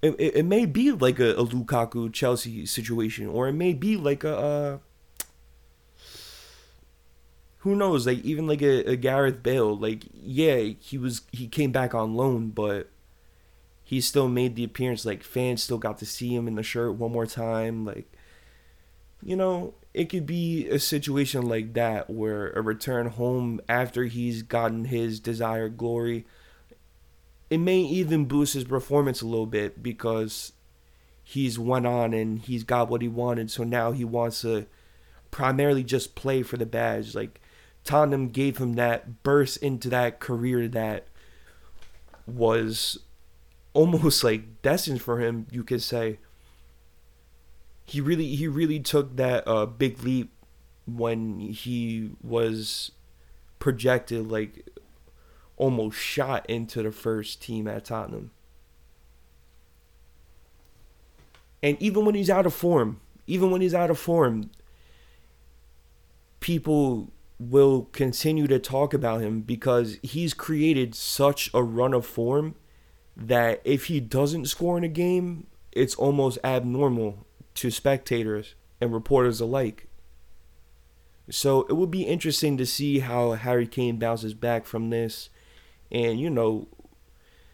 It, 0.00 0.14
it, 0.18 0.36
it 0.36 0.44
may 0.44 0.64
be 0.64 0.92
like 0.92 1.18
a, 1.18 1.32
a 1.32 1.44
Lukaku 1.44 2.12
Chelsea 2.12 2.66
situation, 2.66 3.26
or 3.26 3.48
it 3.48 3.54
may 3.54 3.72
be 3.72 3.96
like 3.96 4.22
a, 4.22 4.36
a 4.36 4.80
who 7.58 7.74
knows? 7.74 8.06
Like 8.06 8.24
even 8.24 8.46
like 8.46 8.62
a, 8.62 8.90
a 8.90 8.96
Gareth 8.96 9.42
Bale, 9.42 9.76
like 9.76 10.04
yeah, 10.14 10.58
he 10.78 10.96
was 10.98 11.22
he 11.32 11.48
came 11.48 11.72
back 11.72 11.94
on 11.94 12.14
loan, 12.14 12.50
but 12.50 12.90
he 13.82 14.00
still 14.00 14.28
made 14.28 14.54
the 14.54 14.64
appearance. 14.64 15.04
Like 15.04 15.24
fans 15.24 15.64
still 15.64 15.78
got 15.78 15.98
to 15.98 16.06
see 16.06 16.34
him 16.34 16.46
in 16.46 16.54
the 16.54 16.62
shirt 16.62 16.94
one 16.94 17.10
more 17.10 17.26
time. 17.26 17.84
Like 17.84 18.10
you 19.22 19.34
know, 19.34 19.74
it 19.98 20.08
could 20.08 20.26
be 20.26 20.68
a 20.68 20.78
situation 20.78 21.48
like 21.48 21.74
that 21.74 22.08
where 22.08 22.50
a 22.50 22.62
return 22.62 23.08
home 23.08 23.60
after 23.68 24.04
he's 24.04 24.42
gotten 24.42 24.84
his 24.84 25.18
desired 25.18 25.76
glory. 25.76 26.24
It 27.50 27.58
may 27.58 27.80
even 27.80 28.26
boost 28.26 28.54
his 28.54 28.62
performance 28.62 29.22
a 29.22 29.26
little 29.26 29.44
bit 29.44 29.82
because 29.82 30.52
he's 31.24 31.58
went 31.58 31.84
on 31.84 32.14
and 32.14 32.38
he's 32.38 32.62
got 32.62 32.88
what 32.88 33.02
he 33.02 33.08
wanted. 33.08 33.50
So 33.50 33.64
now 33.64 33.90
he 33.90 34.04
wants 34.04 34.42
to 34.42 34.66
primarily 35.32 35.82
just 35.82 36.14
play 36.14 36.44
for 36.44 36.56
the 36.56 36.64
badge. 36.64 37.16
Like 37.16 37.40
Tottenham 37.82 38.28
gave 38.28 38.58
him 38.58 38.74
that 38.74 39.24
burst 39.24 39.56
into 39.56 39.90
that 39.90 40.20
career 40.20 40.68
that 40.68 41.08
was 42.24 43.00
almost 43.72 44.22
like 44.22 44.62
destined 44.62 45.02
for 45.02 45.18
him, 45.18 45.48
you 45.50 45.64
could 45.64 45.82
say. 45.82 46.20
He 47.88 48.00
really 48.00 48.34
he 48.34 48.46
really 48.46 48.80
took 48.80 49.16
that 49.16 49.44
uh, 49.46 49.64
big 49.66 50.02
leap 50.02 50.30
when 50.86 51.40
he 51.40 52.10
was 52.22 52.92
projected 53.58 54.30
like 54.30 54.68
almost 55.56 55.98
shot 55.98 56.44
into 56.48 56.82
the 56.82 56.92
first 56.92 57.42
team 57.42 57.66
at 57.66 57.86
Tottenham. 57.86 58.30
And 61.62 61.80
even 61.82 62.04
when 62.04 62.14
he's 62.14 62.30
out 62.30 62.46
of 62.46 62.54
form, 62.54 63.00
even 63.26 63.50
when 63.50 63.60
he's 63.60 63.74
out 63.74 63.90
of 63.90 63.98
form, 63.98 64.50
people 66.40 67.10
will 67.40 67.88
continue 67.92 68.46
to 68.46 68.58
talk 68.58 68.94
about 68.94 69.20
him 69.20 69.40
because 69.40 69.98
he's 70.02 70.34
created 70.34 70.94
such 70.94 71.50
a 71.54 71.62
run 71.62 71.94
of 71.94 72.04
form 72.06 72.54
that 73.16 73.60
if 73.64 73.86
he 73.86 73.98
doesn't 73.98 74.46
score 74.46 74.78
in 74.78 74.84
a 74.84 74.88
game, 74.88 75.46
it's 75.72 75.94
almost 75.96 76.38
abnormal 76.44 77.26
to 77.58 77.70
spectators 77.70 78.54
and 78.80 78.92
reporters 78.92 79.40
alike. 79.40 79.88
So 81.30 81.62
it 81.62 81.72
will 81.72 81.86
be 81.86 82.04
interesting 82.04 82.56
to 82.56 82.66
see 82.66 83.00
how 83.00 83.32
Harry 83.32 83.66
Kane 83.66 83.98
bounces 83.98 84.34
back 84.34 84.64
from 84.64 84.90
this 84.90 85.28
and, 85.90 86.18
you 86.18 86.30
know, 86.30 86.68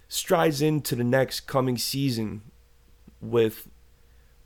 strides 0.08 0.62
into 0.62 0.94
the 0.94 1.04
next 1.04 1.40
coming 1.40 1.78
season 1.78 2.42
with 3.20 3.68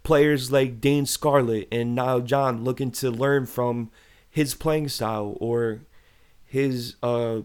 players 0.02 0.50
like 0.50 0.80
Dane 0.80 1.04
Scarlett 1.04 1.68
and 1.70 1.94
Nile 1.94 2.20
John 2.20 2.64
looking 2.64 2.90
to 2.92 3.10
learn 3.10 3.44
from 3.44 3.90
his 4.30 4.54
playing 4.54 4.88
style 4.88 5.36
or 5.40 5.80
his 6.44 6.94
uh 7.02 7.40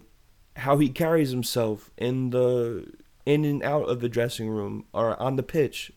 how 0.57 0.77
he 0.77 0.87
carries 0.87 1.31
himself 1.31 1.91
in 1.97 2.29
the 2.29 2.87
in 3.25 3.43
and 3.43 3.63
out 3.63 3.89
of 3.89 3.99
the 3.99 4.07
dressing 4.07 4.47
room 4.47 4.85
or 4.93 5.19
on 5.21 5.35
the 5.35 5.43
pitch 5.43 5.91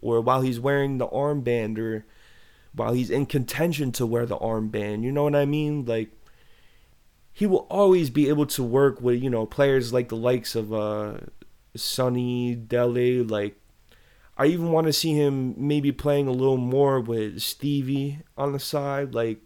or 0.00 0.20
while 0.20 0.42
he's 0.42 0.60
wearing 0.60 0.98
the 0.98 1.08
armband 1.08 1.78
or 1.78 2.04
while 2.74 2.92
he's 2.92 3.10
in 3.10 3.26
contention 3.26 3.92
to 3.92 4.06
wear 4.06 4.26
the 4.26 4.38
armband. 4.38 5.02
You 5.02 5.12
know 5.12 5.24
what 5.24 5.34
I 5.34 5.44
mean? 5.44 5.84
Like 5.84 6.10
he 7.32 7.46
will 7.46 7.66
always 7.70 8.10
be 8.10 8.28
able 8.28 8.46
to 8.46 8.62
work 8.62 9.00
with, 9.00 9.22
you 9.22 9.30
know, 9.30 9.46
players 9.46 9.92
like 9.92 10.08
the 10.08 10.16
likes 10.16 10.54
of 10.54 10.72
uh 10.72 11.18
Sonny 11.76 12.54
Dele, 12.54 13.22
like 13.22 13.56
I 14.36 14.46
even 14.46 14.70
want 14.70 14.86
to 14.86 14.92
see 14.92 15.14
him 15.14 15.54
maybe 15.56 15.90
playing 15.90 16.28
a 16.28 16.32
little 16.32 16.56
more 16.56 17.00
with 17.00 17.40
Stevie 17.40 18.20
on 18.36 18.52
the 18.52 18.60
side. 18.60 19.14
Like 19.14 19.40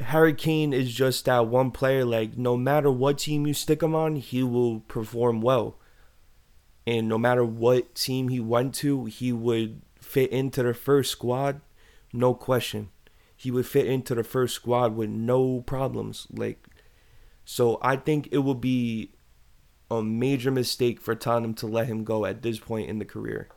Harry 0.00 0.34
Kane 0.34 0.72
is 0.72 0.92
just 0.92 1.24
that 1.24 1.46
one 1.46 1.70
player. 1.70 2.04
Like 2.04 2.36
no 2.36 2.56
matter 2.56 2.90
what 2.90 3.18
team 3.18 3.46
you 3.46 3.54
stick 3.54 3.82
him 3.82 3.94
on, 3.94 4.16
he 4.16 4.42
will 4.42 4.80
perform 4.80 5.40
well. 5.40 5.79
And 6.86 7.08
no 7.08 7.18
matter 7.18 7.44
what 7.44 7.94
team 7.94 8.28
he 8.28 8.40
went 8.40 8.74
to, 8.76 9.04
he 9.04 9.32
would 9.32 9.82
fit 10.00 10.30
into 10.30 10.62
the 10.62 10.74
first 10.74 11.12
squad, 11.12 11.60
no 12.12 12.34
question. 12.34 12.88
He 13.36 13.50
would 13.50 13.66
fit 13.66 13.86
into 13.86 14.14
the 14.14 14.24
first 14.24 14.54
squad 14.54 14.96
with 14.96 15.08
no 15.08 15.60
problems. 15.60 16.26
Like, 16.30 16.66
so 17.44 17.78
I 17.82 17.96
think 17.96 18.28
it 18.32 18.38
would 18.38 18.60
be 18.60 19.12
a 19.90 20.02
major 20.02 20.50
mistake 20.50 21.00
for 21.00 21.14
Tottenham 21.14 21.54
to 21.54 21.66
let 21.66 21.86
him 21.86 22.04
go 22.04 22.24
at 22.24 22.42
this 22.42 22.58
point 22.58 22.88
in 22.88 22.98
the 22.98 23.04
career. 23.04 23.48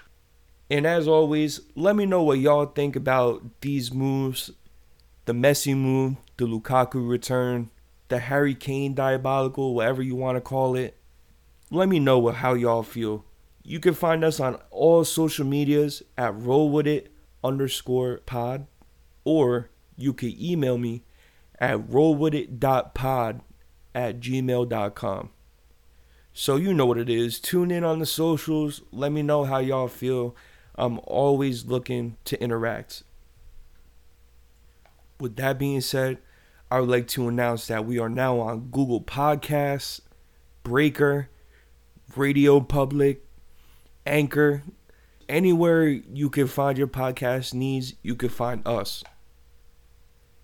And 0.69 0.87
as 0.87 1.07
always, 1.07 1.61
let 1.75 1.95
me 1.95 2.05
know 2.05 2.23
what 2.23 2.39
y'all 2.39 2.65
think 2.65 2.95
about 2.95 3.61
these 3.61 3.93
moves 3.93 4.51
the 5.25 5.33
Messi 5.33 5.75
move, 5.75 6.17
the 6.37 6.45
Lukaku 6.45 7.07
return, 7.07 7.69
the 8.09 8.19
Harry 8.19 8.55
Kane 8.55 8.93
diabolical, 8.93 9.73
whatever 9.73 10.01
you 10.01 10.15
want 10.15 10.35
to 10.35 10.41
call 10.41 10.75
it. 10.75 10.97
Let 11.73 11.89
me 11.89 11.97
know 11.99 12.29
how 12.29 12.53
y'all 12.53 12.83
feel. 12.83 13.25
You 13.63 13.79
can 13.79 13.95
find 13.95 14.23
us 14.23 14.39
on 14.39 14.59
all 14.69 15.03
social 15.03 15.43
medias 15.43 16.03
at 16.15 16.35
rollwithit 16.35 17.07
underscore 17.43 18.19
pod, 18.27 18.67
or 19.23 19.71
you 19.97 20.13
can 20.13 20.39
email 20.39 20.77
me 20.77 21.01
at 21.57 21.79
rollwithit.pod 21.89 23.41
at 23.95 24.19
gmail.com. 24.19 25.29
So 26.31 26.57
you 26.57 26.75
know 26.75 26.85
what 26.85 26.99
it 26.99 27.09
is. 27.09 27.39
Tune 27.39 27.71
in 27.71 27.83
on 27.83 27.97
the 27.97 28.05
socials. 28.05 28.83
Let 28.91 29.11
me 29.11 29.23
know 29.23 29.43
how 29.43 29.57
y'all 29.57 29.87
feel. 29.87 30.35
I'm 30.75 30.99
always 31.05 31.65
looking 31.65 32.17
to 32.25 32.39
interact. 32.39 33.01
With 35.19 35.37
that 35.37 35.57
being 35.57 35.81
said, 35.81 36.19
I 36.69 36.81
would 36.81 36.89
like 36.89 37.07
to 37.07 37.27
announce 37.27 37.65
that 37.65 37.83
we 37.83 37.97
are 37.97 38.09
now 38.09 38.39
on 38.41 38.69
Google 38.69 39.01
Podcasts, 39.01 40.01
Breaker, 40.61 41.29
Radio 42.17 42.59
Public, 42.59 43.25
Anchor. 44.05 44.63
Anywhere 45.29 45.87
you 45.87 46.29
can 46.29 46.47
find 46.47 46.77
your 46.77 46.87
podcast 46.87 47.53
needs, 47.53 47.93
you 48.01 48.15
can 48.15 48.29
find 48.29 48.65
us. 48.67 49.03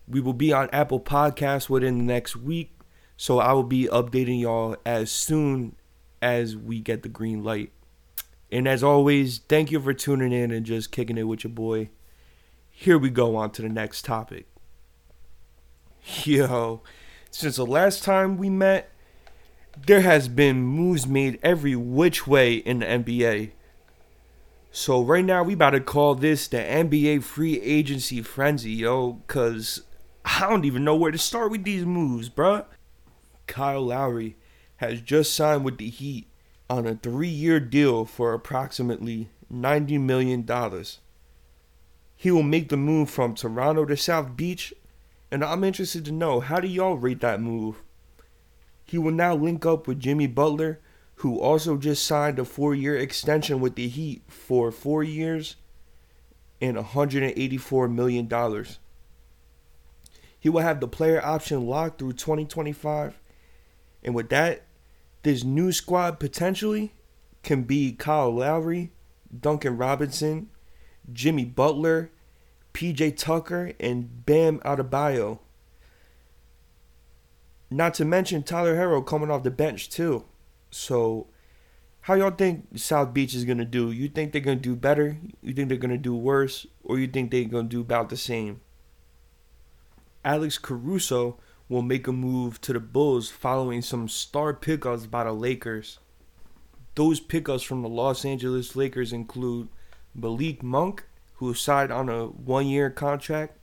We 0.07 0.21
will 0.21 0.33
be 0.33 0.51
on 0.51 0.69
Apple 0.71 0.99
Podcasts 0.99 1.69
within 1.69 1.99
the 1.99 2.03
next 2.03 2.35
week, 2.35 2.71
so 3.17 3.39
I 3.39 3.53
will 3.53 3.63
be 3.63 3.85
updating 3.85 4.41
y'all 4.41 4.75
as 4.85 5.11
soon 5.11 5.75
as 6.21 6.55
we 6.55 6.79
get 6.79 7.03
the 7.03 7.09
green 7.09 7.43
light. 7.43 7.71
And 8.51 8.67
as 8.67 8.83
always, 8.83 9.39
thank 9.39 9.69
you 9.69 9.79
for 9.79 9.93
tuning 9.93 10.31
in 10.31 10.51
and 10.51 10.65
just 10.65 10.91
kicking 10.91 11.17
it 11.17 11.23
with 11.23 11.43
your 11.43 11.53
boy. 11.53 11.89
Here 12.71 12.97
we 12.97 13.09
go 13.09 13.35
on 13.35 13.51
to 13.51 13.61
the 13.61 13.69
next 13.69 14.05
topic. 14.05 14.47
Yo, 16.23 16.81
since 17.29 17.57
the 17.57 17.65
last 17.65 18.03
time 18.03 18.37
we 18.37 18.49
met, 18.49 18.89
there 19.85 20.01
has 20.01 20.27
been 20.27 20.61
moves 20.61 21.07
made 21.07 21.39
every 21.43 21.75
which 21.75 22.27
way 22.27 22.55
in 22.55 22.79
the 22.79 22.85
NBA. 22.85 23.51
So 24.71 25.03
right 25.03 25.25
now 25.25 25.43
we 25.43 25.53
about 25.53 25.71
to 25.71 25.79
call 25.79 26.15
this 26.15 26.47
the 26.47 26.57
NBA 26.57 27.23
free 27.23 27.59
agency 27.61 28.21
frenzy, 28.21 28.71
yo, 28.71 29.21
cause 29.27 29.83
I 30.25 30.47
don't 30.47 30.65
even 30.65 30.83
know 30.83 30.95
where 30.95 31.11
to 31.11 31.17
start 31.17 31.51
with 31.51 31.63
these 31.63 31.85
moves, 31.85 32.29
bruh. 32.29 32.65
Kyle 33.47 33.81
Lowry 33.81 34.35
has 34.77 35.01
just 35.01 35.33
signed 35.33 35.65
with 35.65 35.77
the 35.77 35.89
Heat 35.89 36.27
on 36.69 36.85
a 36.85 36.95
three 36.95 37.27
year 37.27 37.59
deal 37.59 38.05
for 38.05 38.33
approximately 38.33 39.29
$90 39.51 39.99
million. 39.99 40.47
He 42.15 42.31
will 42.31 42.43
make 42.43 42.69
the 42.69 42.77
move 42.77 43.09
from 43.09 43.33
Toronto 43.33 43.85
to 43.85 43.97
South 43.97 44.35
Beach, 44.35 44.73
and 45.31 45.43
I'm 45.43 45.63
interested 45.63 46.05
to 46.05 46.11
know 46.11 46.41
how 46.41 46.59
do 46.59 46.67
y'all 46.67 46.95
rate 46.95 47.21
that 47.21 47.41
move? 47.41 47.83
He 48.89 48.97
will 48.97 49.11
now 49.11 49.35
link 49.35 49.67
up 49.67 49.87
with 49.87 49.99
Jimmy 49.99 50.25
Butler, 50.25 50.79
who 51.17 51.39
also 51.39 51.77
just 51.77 52.03
signed 52.03 52.39
a 52.39 52.43
four 52.43 52.73
year 52.73 52.97
extension 52.97 53.59
with 53.59 53.75
the 53.75 53.87
Heat 53.87 54.23
for 54.27 54.71
four 54.71 55.03
years 55.03 55.57
and 56.59 56.75
$184 56.75 57.93
million. 57.93 58.65
He 60.39 60.49
will 60.49 60.61
have 60.61 60.79
the 60.79 60.87
player 60.87 61.23
option 61.23 61.67
locked 61.67 61.99
through 61.99 62.13
2025. 62.13 63.19
And 64.03 64.15
with 64.15 64.29
that, 64.29 64.63
this 65.21 65.43
new 65.43 65.71
squad 65.71 66.19
potentially 66.19 66.91
can 67.43 67.63
be 67.63 67.91
Kyle 67.91 68.33
Lowry, 68.33 68.91
Duncan 69.39 69.77
Robinson, 69.77 70.49
Jimmy 71.13 71.45
Butler, 71.45 72.09
PJ 72.73 73.17
Tucker, 73.17 73.73
and 73.79 74.25
Bam 74.25 74.57
Adebayo. 74.61 75.39
Not 77.71 77.93
to 77.95 78.05
mention 78.05 78.43
Tyler 78.43 78.75
Herro 78.75 79.05
coming 79.05 79.29
off 79.29 79.43
the 79.43 79.51
bench 79.51 79.89
too. 79.89 80.25
So, 80.71 81.27
how 82.01 82.15
y'all 82.15 82.31
think 82.31 82.67
South 82.77 83.13
Beach 83.13 83.35
is 83.35 83.45
gonna 83.45 83.65
do? 83.65 83.91
You 83.91 84.09
think 84.09 84.31
they're 84.31 84.41
gonna 84.41 84.55
do 84.55 84.75
better? 84.75 85.17
You 85.41 85.53
think 85.53 85.69
they're 85.69 85.77
gonna 85.77 85.97
do 85.97 86.15
worse? 86.15 86.65
Or 86.83 86.97
you 86.97 87.07
think 87.07 87.29
they're 87.29 87.43
gonna 87.45 87.67
do 87.67 87.81
about 87.81 88.09
the 88.09 88.17
same? 88.17 88.61
Alex 90.25 90.57
Caruso 90.57 91.37
will 91.69 91.83
make 91.83 92.07
a 92.07 92.11
move 92.11 92.59
to 92.61 92.73
the 92.73 92.79
Bulls 92.79 93.29
following 93.29 93.81
some 93.83 94.09
star 94.09 94.53
pickups 94.53 95.05
by 95.05 95.23
the 95.23 95.31
Lakers. 95.31 95.99
Those 96.95 97.19
pickups 97.19 97.63
from 97.63 97.83
the 97.83 97.89
Los 97.89 98.25
Angeles 98.25 98.75
Lakers 98.75 99.13
include 99.13 99.69
Malik 100.15 100.63
Monk, 100.63 101.05
who 101.35 101.53
signed 101.53 101.91
on 101.91 102.09
a 102.09 102.25
one 102.25 102.65
year 102.65 102.89
contract, 102.89 103.58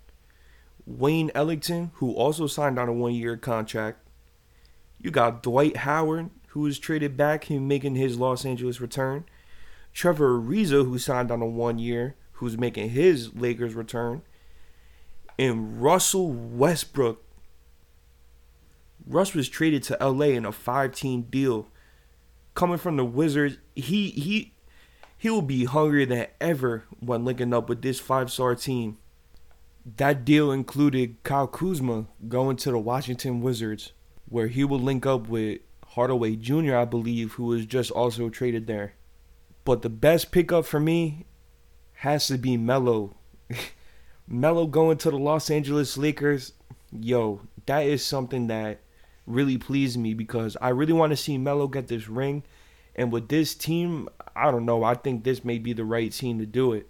Wayne 0.86 1.30
Ellington, 1.34 1.90
who 1.94 2.12
also 2.12 2.46
signed 2.46 2.78
on 2.78 2.88
a 2.88 2.92
one 2.92 3.12
year 3.12 3.36
contract. 3.36 3.98
You 4.98 5.10
got 5.10 5.42
Dwight 5.42 5.78
Howard, 5.78 6.30
who 6.48 6.60
was 6.60 6.78
traded 6.78 7.16
back, 7.16 7.44
him 7.44 7.68
making 7.68 7.96
his 7.96 8.18
Los 8.18 8.44
Angeles 8.44 8.80
return. 8.80 9.24
Trevor 9.92 10.38
Ariza, 10.38 10.84
who 10.86 10.98
signed 10.98 11.30
on 11.30 11.42
a 11.42 11.46
one 11.46 11.78
year, 11.78 12.16
who's 12.32 12.56
making 12.56 12.90
his 12.90 13.34
Lakers 13.34 13.74
return. 13.74 14.22
And 15.38 15.82
Russell 15.82 16.30
Westbrook, 16.30 17.22
Russ 19.06 19.34
was 19.34 19.48
traded 19.48 19.82
to 19.84 19.98
LA 20.00 20.26
in 20.26 20.44
a 20.44 20.52
five-team 20.52 21.22
deal. 21.30 21.68
Coming 22.54 22.78
from 22.78 22.96
the 22.96 23.04
Wizards, 23.04 23.58
he 23.74 24.10
he 24.10 24.54
he 25.18 25.30
will 25.30 25.42
be 25.42 25.64
hungrier 25.64 26.06
than 26.06 26.26
ever 26.40 26.84
when 27.00 27.24
linking 27.24 27.52
up 27.52 27.68
with 27.68 27.82
this 27.82 28.00
five-star 28.00 28.54
team. 28.54 28.98
That 29.94 30.24
deal 30.24 30.50
included 30.50 31.22
Kyle 31.22 31.46
Kuzma 31.46 32.06
going 32.26 32.56
to 32.56 32.72
the 32.72 32.78
Washington 32.78 33.40
Wizards, 33.40 33.92
where 34.28 34.48
he 34.48 34.64
will 34.64 34.80
link 34.80 35.06
up 35.06 35.28
with 35.28 35.60
Hardaway 35.86 36.34
Jr., 36.34 36.74
I 36.74 36.84
believe, 36.84 37.34
who 37.34 37.44
was 37.44 37.66
just 37.66 37.92
also 37.92 38.28
traded 38.28 38.66
there. 38.66 38.94
But 39.64 39.82
the 39.82 39.88
best 39.88 40.32
pickup 40.32 40.66
for 40.66 40.80
me 40.80 41.26
has 41.94 42.26
to 42.26 42.36
be 42.36 42.56
Melo. 42.56 43.14
Melo 44.28 44.66
going 44.66 44.98
to 44.98 45.10
the 45.10 45.18
Los 45.18 45.50
Angeles 45.50 45.96
Lakers, 45.96 46.52
yo, 46.90 47.42
that 47.66 47.86
is 47.86 48.04
something 48.04 48.48
that 48.48 48.80
really 49.24 49.56
pleased 49.56 49.98
me 49.98 50.14
because 50.14 50.56
I 50.60 50.70
really 50.70 50.92
want 50.94 51.10
to 51.10 51.16
see 51.16 51.38
Melo 51.38 51.68
get 51.68 51.86
this 51.86 52.08
ring. 52.08 52.42
And 52.96 53.12
with 53.12 53.28
this 53.28 53.54
team, 53.54 54.08
I 54.34 54.50
don't 54.50 54.66
know. 54.66 54.82
I 54.82 54.94
think 54.94 55.22
this 55.22 55.44
may 55.44 55.58
be 55.58 55.72
the 55.72 55.84
right 55.84 56.10
team 56.10 56.40
to 56.40 56.46
do 56.46 56.72
it. 56.72 56.88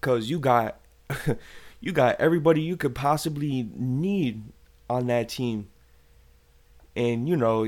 Cause 0.00 0.30
you 0.30 0.38
got 0.38 0.80
you 1.80 1.92
got 1.92 2.20
everybody 2.20 2.62
you 2.62 2.76
could 2.76 2.94
possibly 2.94 3.68
need 3.74 4.44
on 4.88 5.06
that 5.06 5.28
team. 5.28 5.68
And 6.96 7.28
you 7.28 7.36
know, 7.36 7.64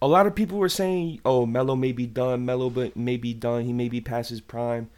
a 0.00 0.06
lot 0.08 0.26
of 0.26 0.34
people 0.34 0.58
were 0.58 0.68
saying, 0.68 1.20
"Oh, 1.24 1.46
Melo 1.46 1.76
may 1.76 1.92
be 1.92 2.06
done. 2.06 2.44
Melo 2.44 2.90
may 2.94 3.16
be 3.16 3.34
done. 3.34 3.64
He 3.64 3.72
may 3.72 3.88
be 3.88 4.00
past 4.00 4.30
his 4.30 4.40
prime." 4.40 4.90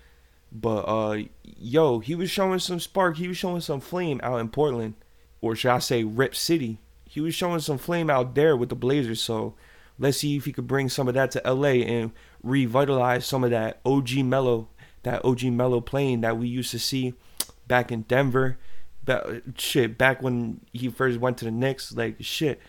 But 0.53 0.83
uh, 0.83 1.22
yo, 1.42 1.99
he 1.99 2.14
was 2.14 2.31
showing 2.31 2.61
some 2.61 2.81
spark. 2.81 3.16
He 3.16 3.29
was 3.29 3.37
showing 3.37 3.61
some 3.61 3.81
flame 3.81 4.20
out 4.22 4.40
in 4.40 4.49
Portland, 4.49 4.94
or 5.40 5.57
should 5.57 5.72
I 5.72 5.81
say, 5.81 6.05
Rip 6.05 6.35
City 6.35 6.79
he 7.16 7.22
was 7.22 7.35
showing 7.35 7.61
some 7.61 7.79
flame 7.79 8.11
out 8.11 8.35
there 8.35 8.55
with 8.55 8.68
the 8.68 8.75
Blazers. 8.75 9.22
So 9.22 9.55
let's 9.99 10.18
see 10.18 10.37
if 10.37 10.44
he 10.44 10.53
could 10.53 10.66
bring 10.66 10.90
some 10.90 11.09
of 11.09 11.14
that 11.14 11.31
to 11.31 11.42
LA 11.51 11.81
and 11.81 12.12
revitalize 12.42 13.25
some 13.25 13.42
of 13.42 13.51
that 13.51 13.81
OG 13.87 14.16
Melo, 14.16 14.68
that 15.03 15.25
OG 15.25 15.44
Melo 15.44 15.81
playing 15.81 16.20
that 16.20 16.37
we 16.37 16.46
used 16.46 16.72
to 16.72 16.79
see 16.79 17.14
back 17.66 17.92
in 17.92 18.02
Denver. 18.02 18.59
Back, 19.05 19.24
shit, 19.57 19.96
back 19.96 20.22
when 20.22 20.61
he 20.72 20.88
first 20.88 21.20
went 21.20 21.38
to 21.38 21.44
the 21.44 21.50
Knicks, 21.50 21.94
like 21.94 22.16
shit. 22.20 22.61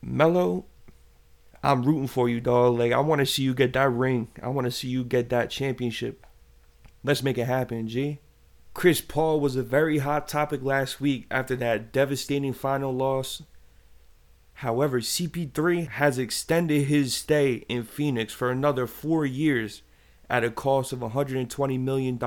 Melo, 0.00 0.66
I'm 1.62 1.82
rooting 1.82 2.06
for 2.06 2.28
you, 2.28 2.40
dog. 2.40 2.78
Like 2.78 2.92
I 2.92 3.00
want 3.00 3.18
to 3.20 3.26
see 3.26 3.42
you 3.42 3.54
get 3.54 3.72
that 3.72 3.90
ring. 3.90 4.28
I 4.42 4.48
want 4.48 4.66
to 4.66 4.70
see 4.70 4.88
you 4.88 5.02
get 5.02 5.30
that 5.30 5.50
championship. 5.50 6.24
Let's 7.02 7.22
make 7.22 7.38
it 7.38 7.46
happen, 7.46 7.88
G. 7.88 8.20
Chris 8.74 9.00
Paul 9.00 9.40
was 9.40 9.56
a 9.56 9.62
very 9.62 9.98
hot 9.98 10.28
topic 10.28 10.62
last 10.62 11.00
week 11.00 11.26
after 11.30 11.56
that 11.56 11.92
devastating 11.92 12.52
final 12.52 12.92
loss. 12.92 13.42
However, 14.54 15.00
CP3 15.00 15.88
has 15.88 16.18
extended 16.18 16.84
his 16.84 17.14
stay 17.14 17.64
in 17.68 17.84
Phoenix 17.84 18.32
for 18.32 18.50
another 18.50 18.86
four 18.86 19.24
years 19.24 19.82
at 20.28 20.44
a 20.44 20.50
cost 20.50 20.92
of 20.92 21.00
$120 21.00 21.80
million. 21.80 22.18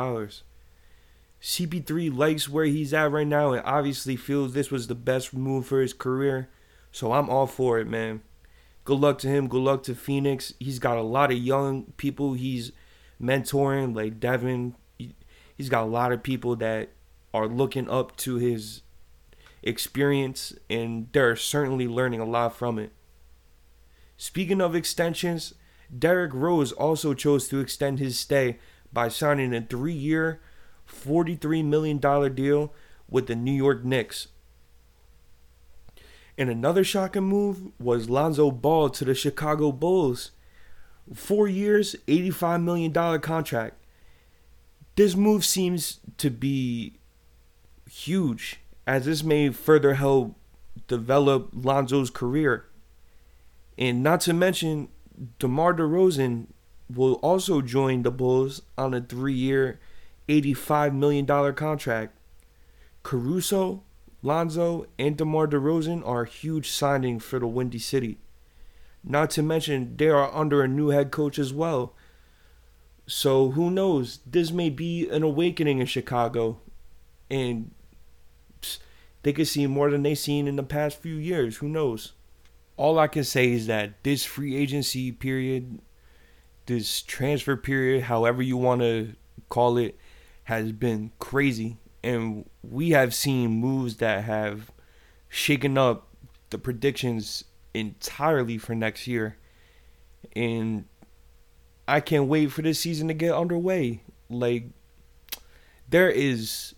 CP3 1.42 2.16
likes 2.16 2.50
where 2.50 2.66
he's 2.66 2.94
at 2.94 3.12
right 3.12 3.28
now 3.28 3.54
and 3.54 3.66
obviously 3.66 4.16
feels 4.16 4.54
this 4.54 4.72
was 4.72 4.88
the 4.88 4.96
best 4.96 5.34
move 5.34 5.66
for 5.66 5.82
his 5.82 5.94
career. 5.94 6.50
So 6.92 7.14
I'm 7.14 7.30
all 7.30 7.48
for 7.48 7.80
it, 7.80 7.88
man. 7.88 8.22
Good 8.84 9.00
luck 9.00 9.20
to 9.20 9.28
him. 9.28 9.48
Good 9.48 9.62
luck 9.62 9.84
to 9.84 9.96
Phoenix. 9.96 10.54
He's 10.60 10.80
got 10.80 10.98
a 10.98 11.04
lot 11.04 11.32
of 11.32 11.38
young 11.38 11.94
people 11.98 12.34
he's 12.34 12.72
mentoring, 13.22 13.96
like 13.96 14.20
Devin, 14.20 14.76
he's 15.56 15.70
got 15.70 15.84
a 15.84 15.86
lot 15.86 16.12
of 16.12 16.24
people 16.24 16.56
that 16.58 16.90
are 17.34 17.48
looking 17.48 17.90
up 17.90 18.16
to 18.18 18.36
his 18.36 18.82
experience 19.62 20.54
and 20.70 21.10
they're 21.12 21.36
certainly 21.36 21.88
learning 21.88 22.20
a 22.20 22.26
lot 22.26 22.56
from 22.56 22.80
it. 22.80 22.92
Speaking 24.18 24.62
of 24.62 24.76
extensions, 24.76 25.54
Derrick 25.98 26.34
Rose 26.34 26.72
also 26.72 27.14
chose 27.14 27.48
to 27.50 27.60
extend 27.60 28.00
his 28.00 28.18
stay 28.18 28.58
by 28.92 29.08
signing 29.08 29.54
a 29.54 29.62
three 29.62 29.94
year, 29.94 30.42
$43 30.90 31.64
million 31.66 31.98
deal 32.36 32.74
with 33.10 33.28
the 33.28 33.36
New 33.36 33.54
York 33.54 33.84
Knicks. 33.84 34.28
And 36.38 36.50
another 36.50 36.84
shocking 36.84 37.24
move 37.24 37.72
was 37.80 38.10
Lonzo 38.10 38.52
Ball 38.52 38.90
to 38.92 39.06
the 39.06 39.16
Chicago 39.16 39.72
Bulls. 39.72 40.32
Four 41.14 41.48
years, 41.48 41.96
$85 42.08 42.64
million 42.64 43.20
contract 43.20 43.80
this 45.00 45.16
move 45.16 45.46
seems 45.46 46.02
to 46.18 46.30
be 46.30 47.00
huge, 47.90 48.60
as 48.86 49.06
this 49.06 49.24
may 49.24 49.48
further 49.48 49.94
help 49.94 50.36
develop 50.90 51.52
Lonzo's 51.54 52.10
career. 52.10 52.66
And 53.78 54.04
not 54.04 54.20
to 54.22 54.34
mention, 54.34 54.90
DeMar 55.40 55.76
DeRozan 55.76 56.48
will 56.94 57.14
also 57.14 57.62
join 57.62 58.04
the 58.04 58.12
Bulls 58.12 58.62
on 58.78 58.94
a 58.94 59.00
three 59.00 59.36
year, 59.36 59.80
$85 60.30 60.94
million 60.94 61.26
contract. 61.54 62.16
Caruso, 63.04 63.84
Lonzo, 64.22 64.86
and 64.98 65.18
DeMar 65.18 65.48
DeRozan 65.48 66.06
are 66.08 66.26
huge 66.26 66.70
signing 66.70 67.20
for 67.20 67.40
the 67.40 67.48
Windy 67.48 67.80
City. 67.80 68.20
Not 69.04 69.32
to 69.32 69.44
mention, 69.44 69.98
they 69.98 70.10
are 70.10 70.34
under 70.34 70.62
a 70.62 70.68
new 70.68 70.90
head 70.90 71.10
coach 71.12 71.40
as 71.40 71.54
well, 71.54 71.96
so 73.08 73.52
who 73.52 73.72
knows? 73.72 74.20
This 74.24 74.52
may 74.52 74.70
be 74.70 75.10
an 75.10 75.24
awakening 75.24 75.80
in 75.80 75.88
Chicago, 75.88 76.60
and 77.30 77.72
they 79.24 79.34
could 79.34 79.48
see 79.48 79.66
more 79.66 79.90
than 79.90 80.04
they've 80.04 80.18
seen 80.18 80.48
in 80.48 80.58
the 80.58 80.64
past 80.64 81.02
few 81.02 81.16
years. 81.16 81.58
Who 81.58 81.68
knows? 81.68 82.14
All 82.78 83.00
I 83.00 83.08
can 83.08 83.24
say 83.24 83.52
is 83.52 83.66
that 83.66 84.04
this 84.04 84.26
free 84.26 84.56
agency 84.56 85.12
period, 85.12 85.80
this 86.68 87.02
transfer 87.02 87.58
period, 87.58 88.04
however 88.04 88.44
you 88.44 88.58
want 88.58 88.82
to 88.82 89.16
call 89.50 89.78
it, 89.78 89.98
has 90.50 90.72
been 90.72 91.12
crazy. 91.20 91.78
And 92.04 92.50
we 92.64 92.90
have 92.90 93.14
seen 93.14 93.52
moves 93.52 93.98
that 93.98 94.24
have 94.24 94.72
shaken 95.28 95.78
up 95.78 96.08
the 96.50 96.58
predictions 96.58 97.44
entirely 97.76 98.58
for 98.58 98.74
next 98.74 99.06
year. 99.06 99.38
And 100.36 100.86
I 101.88 102.00
can't 102.00 102.28
wait 102.28 102.52
for 102.52 102.64
this 102.64 102.80
season 102.80 103.10
to 103.10 103.14
get 103.14 103.32
underway. 103.32 104.02
Like 104.28 104.72
there 105.88 106.10
is 106.10 106.74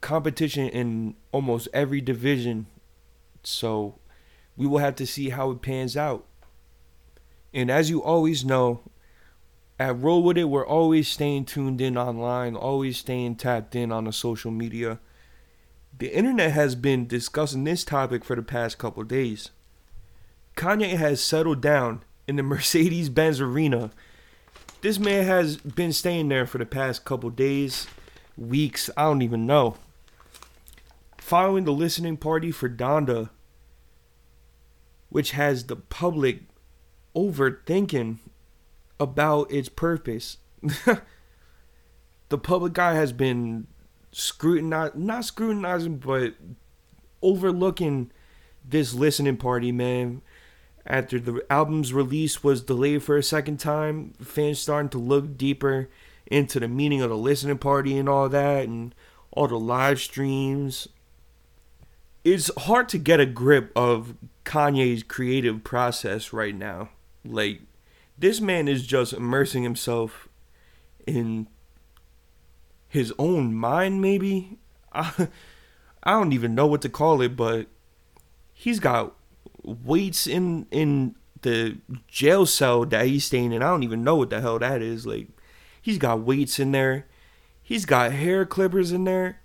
competition 0.00 0.68
in 0.68 1.16
almost 1.32 1.66
every 1.72 2.00
division. 2.00 2.66
So 3.42 3.98
we 4.56 4.68
will 4.68 4.78
have 4.78 4.94
to 4.96 5.08
see 5.08 5.30
how 5.30 5.50
it 5.50 5.60
pans 5.60 5.96
out. 5.96 6.24
And 7.52 7.68
as 7.68 7.90
you 7.90 8.00
always 8.00 8.44
know, 8.44 8.80
at 9.78 9.98
Roll 9.98 10.22
With 10.22 10.38
It, 10.38 10.44
we're 10.44 10.66
always 10.66 11.08
staying 11.08 11.46
tuned 11.46 11.80
in 11.80 11.98
online, 11.98 12.54
always 12.54 12.98
staying 12.98 13.36
tapped 13.36 13.74
in 13.74 13.90
on 13.90 14.04
the 14.04 14.12
social 14.12 14.50
media. 14.50 15.00
The 15.96 16.14
internet 16.14 16.52
has 16.52 16.74
been 16.74 17.06
discussing 17.06 17.64
this 17.64 17.84
topic 17.84 18.24
for 18.24 18.36
the 18.36 18.42
past 18.42 18.78
couple 18.78 19.02
days. 19.02 19.50
Kanye 20.56 20.96
has 20.96 21.20
settled 21.20 21.60
down 21.60 22.02
in 22.28 22.36
the 22.36 22.42
Mercedes 22.44 23.08
Benz 23.08 23.40
Arena. 23.40 23.90
This 24.80 24.98
man 24.98 25.24
has 25.24 25.56
been 25.56 25.92
staying 25.92 26.28
there 26.28 26.46
for 26.46 26.58
the 26.58 26.66
past 26.66 27.04
couple 27.04 27.30
days, 27.30 27.86
weeks, 28.36 28.90
I 28.96 29.04
don't 29.04 29.22
even 29.22 29.46
know. 29.46 29.76
Following 31.18 31.64
the 31.64 31.72
listening 31.72 32.16
party 32.16 32.50
for 32.50 32.68
Donda, 32.68 33.30
which 35.08 35.30
has 35.30 35.64
the 35.64 35.76
public 35.76 36.40
overthinking 37.16 38.18
about 38.98 39.50
its 39.50 39.68
purpose. 39.68 40.38
the 42.28 42.38
public 42.38 42.78
eye 42.78 42.94
has 42.94 43.12
been 43.12 43.66
scrutinizing, 44.12 45.06
not 45.06 45.24
scrutinizing, 45.24 45.98
but 45.98 46.34
overlooking 47.22 48.10
this 48.64 48.94
listening 48.94 49.36
party, 49.36 49.72
man 49.72 50.22
after 50.86 51.18
the 51.18 51.44
album's 51.50 51.92
release 51.92 52.44
was 52.44 52.62
delayed 52.62 53.02
for 53.02 53.16
a 53.16 53.22
second 53.22 53.58
time, 53.58 54.12
fans 54.22 54.58
starting 54.58 54.90
to 54.90 54.98
look 54.98 55.36
deeper 55.36 55.88
into 56.26 56.60
the 56.60 56.68
meaning 56.68 57.00
of 57.00 57.10
the 57.10 57.16
listening 57.16 57.58
party 57.58 57.96
and 57.96 58.08
all 58.08 58.28
that, 58.28 58.66
and 58.66 58.94
all 59.30 59.48
the 59.48 59.58
live 59.58 60.00
streams. 60.00 60.88
It's 62.22 62.50
hard 62.56 62.88
to 62.90 62.98
get 62.98 63.20
a 63.20 63.26
grip 63.26 63.72
of 63.74 64.14
Kanye's 64.44 65.02
creative 65.02 65.64
process 65.64 66.32
right 66.32 66.54
now. 66.54 66.90
Like, 67.24 67.60
this 68.18 68.40
man 68.40 68.68
is 68.68 68.86
just 68.86 69.12
immersing 69.12 69.62
himself 69.62 70.28
in 71.06 71.48
his 72.88 73.12
own 73.18 73.54
mind, 73.54 74.00
maybe. 74.00 74.58
I, 74.92 75.28
I 76.02 76.12
don't 76.12 76.32
even 76.32 76.54
know 76.54 76.66
what 76.66 76.82
to 76.82 76.88
call 76.88 77.20
it, 77.22 77.36
but 77.36 77.66
he's 78.52 78.78
got 78.78 79.14
weights 79.62 80.26
in 80.26 80.66
in 80.70 81.16
the 81.42 81.76
jail 82.08 82.46
cell 82.46 82.84
that 82.86 83.06
he's 83.06 83.24
staying 83.24 83.52
in. 83.52 83.62
I 83.62 83.66
don't 83.66 83.82
even 83.82 84.04
know 84.04 84.16
what 84.16 84.30
the 84.30 84.40
hell 84.40 84.58
that 84.58 84.80
is. 84.80 85.06
Like, 85.06 85.28
he's 85.80 85.98
got 85.98 86.20
weights 86.20 86.58
in 86.58 86.72
there. 86.72 87.06
He's 87.62 87.84
got 87.84 88.12
hair 88.12 88.46
clippers 88.46 88.92
in 88.92 89.04
there. 89.04 89.40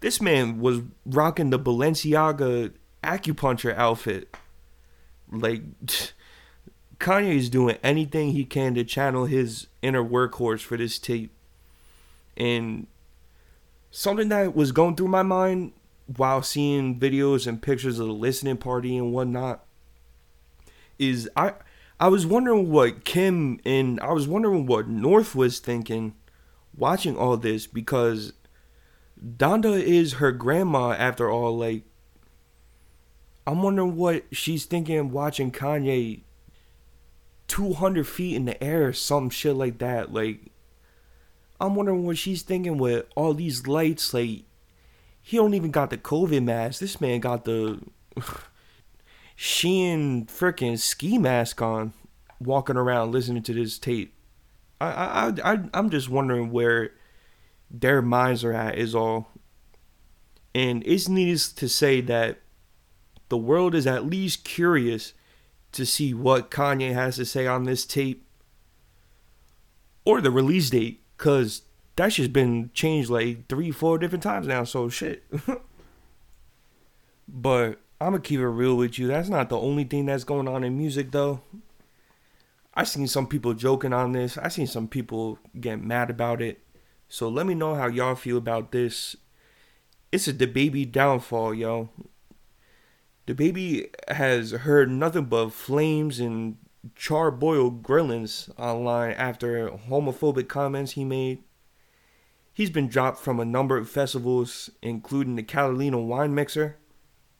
This 0.00 0.20
man 0.20 0.60
was 0.60 0.80
rocking 1.04 1.50
the 1.50 1.58
Balenciaga 1.58 2.72
acupuncture 3.02 3.76
outfit. 3.76 4.36
Like, 5.30 5.62
Kanye 7.00 7.34
is 7.34 7.48
doing 7.48 7.78
anything 7.82 8.32
he 8.32 8.44
can 8.44 8.74
to 8.74 8.84
channel 8.84 9.24
his 9.24 9.66
inner 9.82 10.04
workhorse 10.04 10.60
for 10.60 10.76
this 10.76 10.98
tape. 10.98 11.32
And 12.36 12.86
something 13.90 14.28
that 14.28 14.54
was 14.54 14.70
going 14.70 14.96
through 14.96 15.08
my 15.08 15.22
mind 15.22 15.72
while 16.16 16.42
seeing 16.42 17.00
videos 17.00 17.46
and 17.46 17.62
pictures 17.62 17.98
of 17.98 18.06
the 18.06 18.12
listening 18.12 18.58
party 18.58 18.96
and 18.96 19.12
whatnot 19.12 19.64
is 20.98 21.28
I 21.36 21.54
I 21.98 22.08
was 22.08 22.26
wondering 22.26 22.70
what 22.70 23.04
Kim 23.04 23.60
and 23.64 24.00
I 24.00 24.12
was 24.12 24.28
wondering 24.28 24.66
what 24.66 24.88
North 24.88 25.34
was 25.34 25.58
thinking 25.58 26.14
watching 26.76 27.16
all 27.16 27.36
this 27.36 27.66
because 27.66 28.32
Donda 29.36 29.80
is 29.80 30.14
her 30.14 30.32
grandma 30.32 30.92
after 30.92 31.30
all 31.30 31.56
like 31.56 31.84
I'm 33.46 33.62
wondering 33.62 33.96
what 33.96 34.24
she's 34.32 34.64
thinking 34.64 35.10
watching 35.10 35.52
Kanye 35.52 36.22
200 37.50 38.06
feet 38.06 38.36
in 38.36 38.44
the 38.44 38.62
air 38.62 38.92
some 38.92 39.28
shit 39.28 39.56
like 39.56 39.78
that 39.78 40.12
like 40.12 40.52
I'm 41.60 41.74
wondering 41.74 42.06
what 42.06 42.16
she's 42.16 42.42
thinking 42.42 42.78
with 42.78 43.06
all 43.16 43.34
these 43.34 43.66
lights 43.66 44.14
like 44.14 44.44
he 45.20 45.36
don't 45.36 45.54
even 45.54 45.70
got 45.70 45.90
the 45.90 45.98
COVID 45.98 46.44
mask. 46.44 46.80
This 46.80 47.00
man 47.00 47.20
got 47.20 47.44
the 47.44 47.80
Shein 49.36 50.26
freaking 50.26 50.78
ski 50.78 51.18
mask 51.18 51.60
on, 51.60 51.92
walking 52.38 52.76
around 52.76 53.12
listening 53.12 53.42
to 53.42 53.54
this 53.54 53.78
tape. 53.78 54.14
I 54.80 55.32
I 55.44 55.52
I 55.52 55.58
I'm 55.74 55.90
just 55.90 56.08
wondering 56.08 56.50
where 56.50 56.92
their 57.70 58.00
minds 58.00 58.44
are 58.44 58.52
at 58.52 58.78
is 58.78 58.94
all. 58.94 59.28
And 60.54 60.82
it's 60.86 61.08
needless 61.08 61.52
to 61.52 61.68
say 61.68 62.00
that 62.00 62.40
the 63.28 63.36
world 63.36 63.74
is 63.74 63.86
at 63.86 64.06
least 64.06 64.44
curious 64.44 65.12
to 65.72 65.86
see 65.86 66.14
what 66.14 66.50
Kanye 66.50 66.92
has 66.92 67.16
to 67.16 67.24
say 67.24 67.46
on 67.46 67.64
this 67.64 67.84
tape 67.84 68.26
or 70.04 70.20
the 70.20 70.30
release 70.30 70.70
date, 70.70 71.02
cause 71.16 71.62
that's 71.96 72.14
shit's 72.14 72.28
been 72.28 72.70
changed 72.72 73.10
like 73.10 73.48
three, 73.48 73.70
four 73.70 73.98
different 73.98 74.22
times 74.22 74.46
now. 74.46 74.64
So 74.64 74.88
shit. 74.88 75.24
but 77.28 77.80
I'm 78.00 78.12
gonna 78.12 78.20
keep 78.20 78.40
it 78.40 78.46
real 78.46 78.76
with 78.76 78.98
you. 78.98 79.06
That's 79.06 79.28
not 79.28 79.50
the 79.50 79.58
only 79.58 79.84
thing 79.84 80.06
that's 80.06 80.24
going 80.24 80.48
on 80.48 80.64
in 80.64 80.78
music, 80.78 81.10
though. 81.10 81.42
I 82.72 82.84
seen 82.84 83.06
some 83.06 83.26
people 83.26 83.52
joking 83.52 83.92
on 83.92 84.12
this. 84.12 84.38
I 84.38 84.48
seen 84.48 84.66
some 84.66 84.88
people 84.88 85.38
get 85.60 85.82
mad 85.82 86.08
about 86.08 86.40
it. 86.40 86.60
So 87.08 87.28
let 87.28 87.46
me 87.46 87.54
know 87.54 87.74
how 87.74 87.88
y'all 87.88 88.14
feel 88.14 88.38
about 88.38 88.72
this. 88.72 89.16
It's 90.12 90.28
a 90.28 90.32
baby 90.32 90.86
downfall, 90.86 91.54
yo. 91.54 91.90
DaBaby 93.30 93.94
has 94.08 94.50
heard 94.50 94.90
nothing 94.90 95.26
but 95.26 95.50
flames 95.50 96.18
and 96.18 96.56
charboiled 96.96 97.80
grillings 97.80 98.50
online 98.58 99.12
after 99.12 99.68
homophobic 99.68 100.48
comments 100.48 100.92
he 100.92 101.04
made. 101.04 101.44
He's 102.52 102.70
been 102.70 102.88
dropped 102.88 103.20
from 103.20 103.38
a 103.38 103.44
number 103.44 103.76
of 103.76 103.88
festivals, 103.88 104.70
including 104.82 105.36
the 105.36 105.44
Catalina 105.44 106.00
Wine 106.00 106.34
Mixer. 106.34 106.78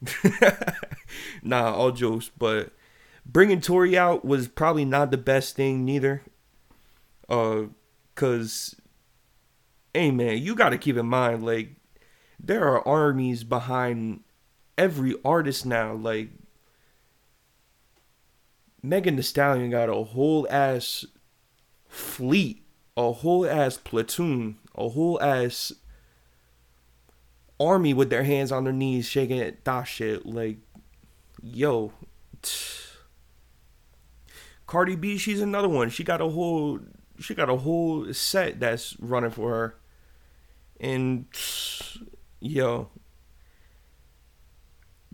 nah, 1.42 1.74
all 1.74 1.90
jokes, 1.90 2.30
but 2.38 2.72
bringing 3.26 3.60
Tory 3.60 3.98
out 3.98 4.24
was 4.24 4.46
probably 4.46 4.84
not 4.84 5.10
the 5.10 5.18
best 5.18 5.56
thing 5.56 5.84
neither. 5.84 6.22
Uh, 7.28 7.62
cause, 8.14 8.76
hey 9.92 10.12
man, 10.12 10.38
you 10.38 10.54
gotta 10.54 10.78
keep 10.78 10.96
in 10.96 11.06
mind 11.06 11.44
like 11.44 11.70
there 12.38 12.62
are 12.64 12.86
armies 12.86 13.42
behind 13.42 14.20
every 14.80 15.14
artist 15.24 15.66
now. 15.66 15.92
Like 15.92 16.30
Megan 18.82 19.16
Thee 19.16 19.22
Stallion 19.22 19.70
got 19.70 19.90
a 19.90 20.04
whole 20.04 20.46
ass 20.50 21.04
fleet, 21.86 22.62
a 22.96 23.12
whole 23.12 23.46
ass 23.46 23.76
platoon, 23.76 24.56
a 24.74 24.88
whole 24.88 25.20
ass 25.22 25.72
army 27.60 27.92
with 27.92 28.08
their 28.08 28.24
hands 28.24 28.50
on 28.50 28.64
their 28.64 28.72
knees 28.72 29.06
shaking 29.06 29.38
at 29.38 29.64
that 29.64 29.84
shit. 29.84 30.24
Like, 30.24 30.56
yo. 31.42 31.92
Cardi 34.66 34.96
B, 34.96 35.18
she's 35.18 35.40
another 35.40 35.68
one. 35.68 35.90
She 35.90 36.04
got 36.04 36.20
a 36.20 36.28
whole 36.28 36.80
she 37.18 37.34
got 37.34 37.50
a 37.50 37.56
whole 37.56 38.10
set 38.14 38.60
that's 38.60 38.96
running 38.98 39.30
for 39.30 39.50
her. 39.50 39.76
And 40.80 41.26
yo, 42.40 42.88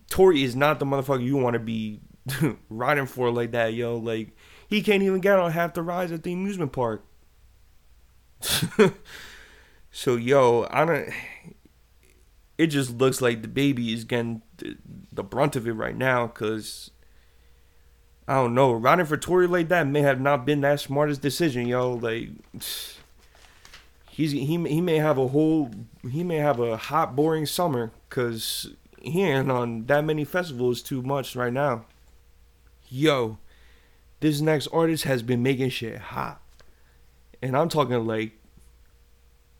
Tory 0.09 0.42
is 0.42 0.55
not 0.55 0.79
the 0.79 0.87
motherfucker 0.87 1.25
you 1.25 1.37
want 1.37 1.55
to 1.55 1.61
be 1.61 2.01
riding 2.69 3.07
for 3.07 3.31
like 3.31 3.53
that, 3.53 3.75
yo. 3.75 3.97
Like 3.97 4.37
he 4.69 4.83
can't 4.83 5.03
even 5.03 5.21
get 5.21 5.38
on 5.38 5.53
half 5.53 5.75
the 5.75 5.83
rides 5.83 6.12
at 6.12 6.23
the 6.23 6.33
amusement 6.33 6.73
park. 6.73 7.05
so 9.90 10.16
yo, 10.16 10.66
I 10.71 10.85
don't. 10.85 11.09
It 12.59 12.69
just 12.69 12.97
looks 12.97 13.21
like 13.21 13.42
DaBaby 13.42 13.92
is 13.92 14.05
getting 14.05 14.42
the 15.12 15.23
brunt 15.23 15.57
of 15.57 15.66
it 15.66 15.73
right 15.73 15.97
now, 15.97 16.27
cause 16.27 16.90
I 18.27 18.35
don't 18.35 18.55
know. 18.55 18.73
Riding 18.73 19.07
for 19.07 19.16
Tory 19.16 19.47
like 19.47 19.69
that 19.69 19.87
may 19.87 20.01
have 20.01 20.21
not 20.21 20.47
been 20.47 20.62
that 20.62 20.81
smartest 20.81 21.21
decision, 21.21 21.66
yo. 21.66 21.92
Like 21.92 22.31
he's 24.11 24.33
he 24.33 24.47
he 24.47 24.81
may 24.81 24.97
have 24.97 25.19
a 25.19 25.29
whole 25.29 25.71
he 26.11 26.25
may 26.25 26.37
have 26.37 26.61
a 26.61 26.77
hot 26.77 27.14
boring 27.14 27.47
summer 27.47 27.92
because 28.09 28.71
he 29.07 29.23
ain't 29.23 29.51
on 29.51 29.87
that 29.87 30.05
many 30.05 30.25
festivals 30.25 30.83
too 30.83 31.03
much 31.03 31.37
right 31.37 31.53
now. 31.53 31.87
Yo, 32.88 33.38
this 34.21 34.40
next 34.40 34.66
artist 34.69 35.05
has 35.05 35.23
been 35.23 35.42
making 35.42 35.71
shit 35.71 35.99
hot, 35.99 36.40
and 37.40 37.57
I'm 37.57 37.69
talking 37.69 38.07
like 38.07 38.33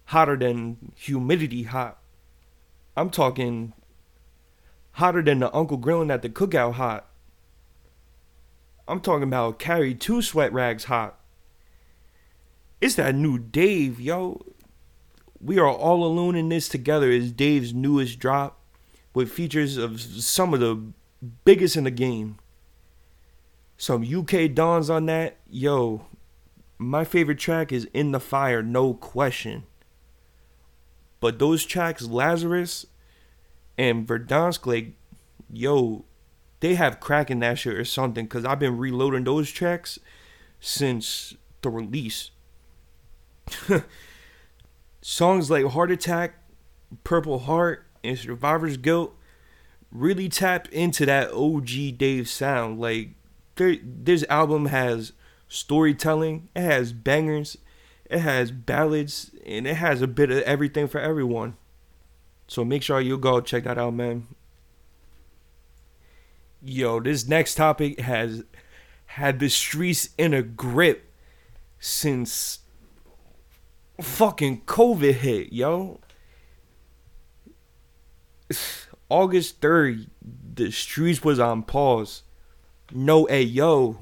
hotter 0.07 0.37
than 0.37 0.93
humidity 0.97 1.65
hot. 1.65 1.99
I'm 2.97 3.11
talking 3.11 3.73
hotter 4.93 5.23
than 5.23 5.41
the 5.41 5.55
uncle 5.55 5.77
grilling 5.77 6.11
at 6.11 6.23
the 6.23 6.29
cookout 6.29 6.75
hot. 6.75 7.07
I'm 8.89 9.01
talking 9.01 9.25
about 9.25 9.59
carry 9.59 9.95
two 9.95 10.23
sweat 10.23 10.53
rags 10.53 10.85
hot. 10.85 11.19
It's 12.81 12.95
that 12.97 13.15
new 13.15 13.39
Dave, 13.39 14.01
yo. 14.01 14.45
We 15.41 15.59
are 15.59 15.69
all 15.69 16.05
alone 16.05 16.35
in 16.35 16.49
this 16.49 16.69
together 16.69 17.11
is 17.11 17.31
Dave's 17.31 17.75
newest 17.75 18.19
drop 18.19 18.59
with 19.17 19.33
features 19.33 19.79
of 19.79 19.99
some 19.99 20.53
of 20.53 20.61
the 20.61 20.79
biggest 21.47 21.75
in 21.75 21.85
the 21.85 21.91
game. 21.91 22.37
Some 23.79 24.05
UK 24.05 24.53
dons 24.53 24.91
on 24.91 25.07
that. 25.07 25.39
Yo, 25.49 26.05
my 26.77 27.03
favorite 27.03 27.39
track 27.39 27.73
is 27.73 27.89
In 27.95 28.13
the 28.13 28.21
Fire, 28.21 28.63
no 28.63 28.93
question. 28.93 29.63
But 31.19 31.39
those 31.39 31.65
tracks, 31.65 32.03
Lazarus 32.03 32.85
and 33.79 34.07
Verdansk, 34.07 34.67
like, 34.67 34.93
yo, 35.51 36.05
they 36.61 36.75
have 36.75 37.01
crack 37.01 37.31
in 37.31 37.39
that 37.39 37.59
shit 37.59 37.73
or 37.73 37.87
something 37.87 38.27
because 38.27 38.45
I've 38.45 38.61
been 38.61 38.77
reloading 38.77 39.25
those 39.25 39.51
tracks 39.51 39.99
since 40.61 41.35
the 41.63 41.71
release. 41.71 42.33
Songs 45.01 45.51
like 45.51 45.65
Heart 45.65 45.91
Attack, 45.91 46.35
Purple 47.03 47.39
Heart, 47.39 47.86
and 48.07 48.19
Survivor's 48.19 48.77
Guilt 48.77 49.15
really 49.91 50.29
tap 50.29 50.69
into 50.69 51.07
that 51.07 51.31
OG 51.33 51.99
Dave 51.99 52.29
sound. 52.29 52.81
Like, 52.81 53.11
this 53.57 54.25
album 54.29 54.67
has 54.67 55.13
storytelling, 55.49 56.49
it 56.55 56.63
has 56.63 56.93
bangers, 56.93 57.57
it 58.11 58.19
has 58.19 58.51
ballads, 58.51 59.31
and 59.45 59.67
it 59.67 59.77
has 59.77 60.03
a 60.03 60.07
bit 60.07 60.31
of 60.31 60.43
everything 60.43 60.89
for 60.89 61.01
everyone. 61.01 61.57
So 62.49 62.65
make 62.65 62.83
sure 62.83 63.01
you 63.01 63.19
go 63.19 63.41
check 63.41 63.65
that 63.65 63.79
out, 63.79 63.95
man. 63.95 64.29
Yo, 66.63 67.01
this 67.01 67.27
next 67.27 67.55
topic 67.55 68.01
has 68.01 68.45
had 69.07 69.39
the 69.39 69.49
streets 69.49 70.11
in 70.19 70.35
a 70.35 70.43
grip 70.43 71.11
since 71.79 72.61
fucking 74.01 74.63
COVID 74.63 75.15
hit, 75.15 75.53
yo. 75.53 76.01
August 79.09 79.61
3rd, 79.61 80.09
the 80.55 80.71
streets 80.71 81.23
was 81.23 81.39
on 81.39 81.63
pause. 81.63 82.23
No 82.93 83.29
A 83.29 83.43
yo. 83.43 83.99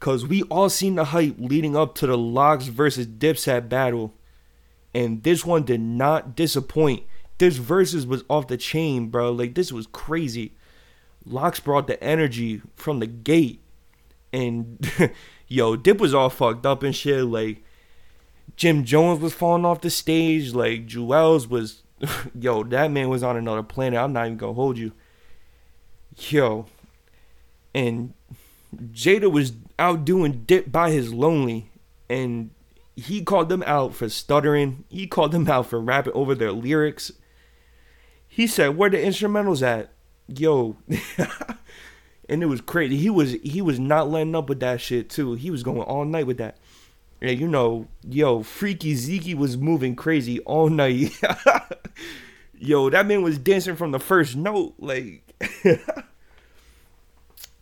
Cause 0.00 0.26
we 0.26 0.42
all 0.44 0.68
seen 0.68 0.96
the 0.96 1.06
hype 1.06 1.36
leading 1.38 1.76
up 1.76 1.94
to 1.96 2.08
the 2.08 2.18
LOX 2.18 2.66
versus 2.66 3.06
Dipset 3.06 3.68
battle. 3.68 4.14
And 4.92 5.22
this 5.22 5.44
one 5.44 5.62
did 5.62 5.80
not 5.80 6.34
disappoint. 6.34 7.04
This 7.38 7.56
versus 7.56 8.06
was 8.06 8.24
off 8.28 8.48
the 8.48 8.56
chain, 8.56 9.08
bro. 9.08 9.30
Like 9.30 9.54
this 9.54 9.72
was 9.72 9.86
crazy. 9.86 10.52
LOX 11.24 11.60
brought 11.60 11.86
the 11.86 12.02
energy 12.02 12.62
from 12.74 12.98
the 12.98 13.06
gate. 13.06 13.60
And 14.32 14.90
yo, 15.48 15.76
Dip 15.76 16.00
was 16.00 16.14
all 16.14 16.30
fucked 16.30 16.66
up 16.66 16.82
and 16.82 16.94
shit. 16.94 17.24
Like 17.24 17.62
Jim 18.56 18.84
Jones 18.84 19.20
was 19.20 19.32
falling 19.32 19.64
off 19.64 19.80
the 19.80 19.90
stage. 19.90 20.52
Like 20.52 20.86
Juelz 20.86 21.48
was 21.48 21.82
yo, 22.38 22.62
that 22.64 22.90
man 22.90 23.08
was 23.08 23.22
on 23.22 23.36
another 23.36 23.62
planet. 23.62 23.98
I'm 23.98 24.12
not 24.12 24.26
even 24.26 24.38
gonna 24.38 24.52
hold 24.52 24.78
you. 24.78 24.92
Yo. 26.16 26.66
And 27.74 28.12
Jada 28.76 29.30
was 29.30 29.52
out 29.78 30.04
doing 30.04 30.44
Dip 30.46 30.70
by 30.70 30.90
his 30.90 31.12
lonely. 31.12 31.70
And 32.08 32.50
he 32.94 33.22
called 33.22 33.48
them 33.48 33.62
out 33.66 33.94
for 33.94 34.08
stuttering. 34.08 34.84
He 34.88 35.06
called 35.06 35.32
them 35.32 35.48
out 35.48 35.66
for 35.66 35.80
rapping 35.80 36.12
over 36.12 36.34
their 36.34 36.52
lyrics. 36.52 37.12
He 38.28 38.46
said, 38.46 38.76
Where 38.76 38.90
the 38.90 38.98
instrumentals 38.98 39.62
at? 39.62 39.92
yo, 40.38 40.76
and 42.28 42.42
it 42.42 42.46
was 42.46 42.60
crazy. 42.60 42.96
He 42.96 43.10
was 43.10 43.32
he 43.42 43.62
was 43.62 43.78
not 43.78 44.10
letting 44.10 44.34
up 44.34 44.48
with 44.48 44.60
that 44.60 44.80
shit 44.80 45.10
too. 45.10 45.34
He 45.34 45.50
was 45.50 45.62
going 45.62 45.82
all 45.82 46.04
night 46.04 46.26
with 46.26 46.38
that. 46.38 46.58
You 47.30 47.46
know, 47.46 47.86
yo, 48.02 48.42
Freaky 48.42 48.96
Zeke 48.96 49.38
was 49.38 49.56
moving 49.56 49.94
crazy 49.94 50.40
all 50.40 50.68
night. 50.68 51.12
yo, 52.58 52.90
that 52.90 53.06
man 53.06 53.22
was 53.22 53.38
dancing 53.38 53.76
from 53.76 53.92
the 53.92 54.00
first 54.00 54.34
note. 54.34 54.74
Like 54.80 55.22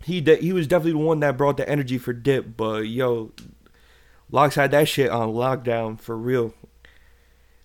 he 0.02 0.22
de- 0.22 0.36
he 0.36 0.54
was 0.54 0.66
definitely 0.66 0.92
the 0.92 1.06
one 1.06 1.20
that 1.20 1.36
brought 1.36 1.58
the 1.58 1.68
energy 1.68 1.98
for 1.98 2.14
Dip. 2.14 2.56
But 2.56 2.86
yo, 2.86 3.32
LOX 4.30 4.54
had 4.54 4.70
that 4.70 4.88
shit 4.88 5.10
on 5.10 5.34
lockdown 5.34 6.00
for 6.00 6.16
real. 6.16 6.54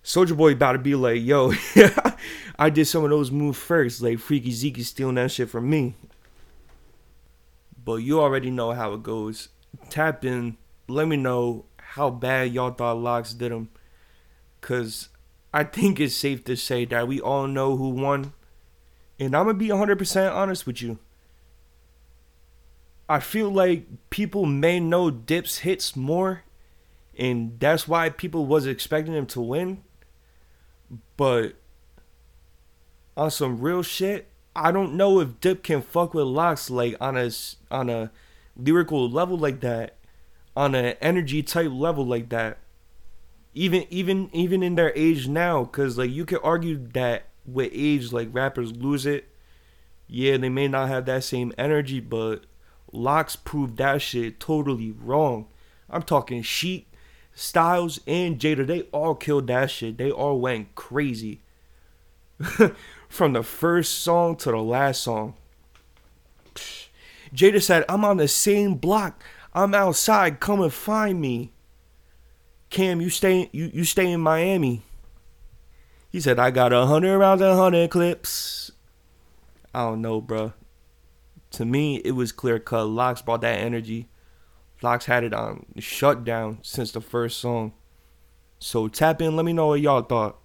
Soldier 0.02 0.34
Boy 0.34 0.52
about 0.52 0.72
to 0.72 0.78
be 0.78 0.94
like, 0.94 1.22
yo, 1.22 1.52
I 2.58 2.68
did 2.68 2.84
some 2.84 3.04
of 3.04 3.10
those 3.10 3.30
moves 3.30 3.58
first. 3.58 4.02
Like 4.02 4.18
Freaky 4.18 4.50
Zeke 4.52 4.82
stealing 4.82 5.14
that 5.14 5.30
shit 5.30 5.48
from 5.48 5.70
me. 5.70 5.94
But 7.82 7.96
you 7.96 8.20
already 8.20 8.50
know 8.50 8.72
how 8.72 8.92
it 8.92 9.02
goes. 9.02 9.48
Tap 9.88 10.26
in. 10.26 10.58
Let 10.88 11.08
me 11.08 11.16
know 11.16 11.64
how 11.96 12.10
bad 12.10 12.52
y'all 12.52 12.70
thought 12.70 12.98
LOX 12.98 13.32
did 13.32 13.50
him. 13.50 13.70
Cause 14.60 15.08
I 15.52 15.64
think 15.64 15.98
it's 15.98 16.14
safe 16.14 16.44
to 16.44 16.54
say 16.54 16.84
that 16.84 17.08
we 17.08 17.20
all 17.20 17.46
know 17.46 17.76
who 17.76 17.88
won. 17.88 18.34
And 19.18 19.34
I'm 19.34 19.46
gonna 19.46 19.54
be 19.54 19.68
100% 19.68 20.34
honest 20.34 20.66
with 20.66 20.82
you. 20.82 20.98
I 23.08 23.20
feel 23.20 23.48
like 23.48 23.86
people 24.10 24.44
may 24.44 24.78
know 24.78 25.10
Dip's 25.10 25.58
hits 25.58 25.96
more, 25.96 26.42
and 27.18 27.58
that's 27.58 27.88
why 27.88 28.10
people 28.10 28.44
was 28.44 28.66
expecting 28.66 29.14
him 29.14 29.26
to 29.26 29.40
win. 29.40 29.82
But 31.16 31.54
on 33.16 33.30
some 33.30 33.60
real 33.60 33.82
shit, 33.82 34.28
I 34.54 34.70
don't 34.70 34.94
know 34.94 35.20
if 35.20 35.40
Dip 35.40 35.62
can 35.62 35.80
fuck 35.80 36.12
with 36.12 36.26
LOX 36.26 36.68
like 36.68 36.96
on 37.00 37.16
a 37.16 37.30
on 37.70 37.88
a 37.88 38.10
lyrical 38.54 39.08
level 39.08 39.38
like 39.38 39.60
that, 39.60 39.96
on 40.56 40.74
an 40.74 40.96
energy 41.00 41.42
type 41.42 41.70
level 41.70 42.04
like 42.04 42.30
that. 42.30 42.58
Even 43.54 43.86
even 43.90 44.30
even 44.32 44.62
in 44.62 44.74
their 44.74 44.92
age 44.96 45.28
now, 45.28 45.64
cause 45.64 45.96
like 45.96 46.10
you 46.10 46.24
could 46.24 46.40
argue 46.42 46.88
that 46.92 47.26
with 47.46 47.70
age, 47.72 48.12
like 48.12 48.28
rappers 48.32 48.72
lose 48.72 49.06
it. 49.06 49.28
Yeah, 50.08 50.36
they 50.36 50.48
may 50.48 50.68
not 50.68 50.88
have 50.88 51.06
that 51.06 51.24
same 51.24 51.52
energy, 51.58 52.00
but 52.00 52.44
LOX 52.92 53.36
proved 53.36 53.76
that 53.78 54.02
shit 54.02 54.40
totally 54.40 54.92
wrong. 54.92 55.46
I'm 55.90 56.02
talking 56.02 56.42
Sheek, 56.42 56.92
Styles, 57.34 58.00
and 58.06 58.38
Jada. 58.38 58.66
They 58.66 58.82
all 58.92 59.14
killed 59.14 59.46
that 59.48 59.70
shit. 59.70 59.98
They 59.98 60.10
all 60.10 60.40
went 60.40 60.74
crazy. 60.74 61.40
From 63.08 63.32
the 63.32 63.42
first 63.42 64.00
song 64.00 64.36
to 64.36 64.50
the 64.50 64.58
last 64.58 65.02
song. 65.02 65.34
Jada 67.34 67.62
said, 67.62 67.84
I'm 67.88 68.04
on 68.04 68.18
the 68.18 68.28
same 68.28 68.74
block. 68.74 69.22
I'm 69.56 69.72
outside. 69.72 70.38
Come 70.38 70.60
and 70.60 70.72
find 70.72 71.18
me. 71.18 71.54
Cam, 72.68 73.00
you 73.00 73.08
stay 73.08 73.48
you, 73.52 73.70
you 73.72 73.84
stay 73.84 74.12
in 74.12 74.20
Miami. 74.20 74.82
He 76.10 76.20
said, 76.20 76.38
I 76.38 76.50
got 76.50 76.74
a 76.74 76.84
hundred 76.84 77.16
rounds 77.16 77.40
and 77.40 77.58
hundred 77.58 77.90
clips. 77.90 78.70
I 79.74 79.84
don't 79.84 80.02
know, 80.02 80.20
bro. 80.20 80.52
To 81.52 81.64
me, 81.64 81.96
it 82.04 82.10
was 82.10 82.32
clear 82.32 82.58
cut. 82.58 82.84
LOX 82.84 83.22
brought 83.22 83.40
that 83.40 83.58
energy. 83.58 84.10
LOX 84.82 85.06
had 85.06 85.24
it 85.24 85.32
on 85.32 85.64
shutdown 85.78 86.58
since 86.60 86.92
the 86.92 87.00
first 87.00 87.38
song. 87.38 87.72
So 88.58 88.88
tap 88.88 89.22
in, 89.22 89.36
let 89.36 89.46
me 89.46 89.54
know 89.54 89.68
what 89.68 89.80
y'all 89.80 90.02
thought. 90.02 90.38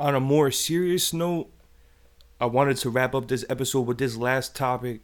On 0.00 0.14
a 0.14 0.20
more 0.20 0.50
serious 0.50 1.12
note, 1.12 1.50
I 2.40 2.46
wanted 2.46 2.78
to 2.78 2.90
wrap 2.90 3.14
up 3.14 3.28
this 3.28 3.44
episode 3.50 3.82
with 3.82 3.98
this 3.98 4.16
last 4.16 4.56
topic. 4.56 5.02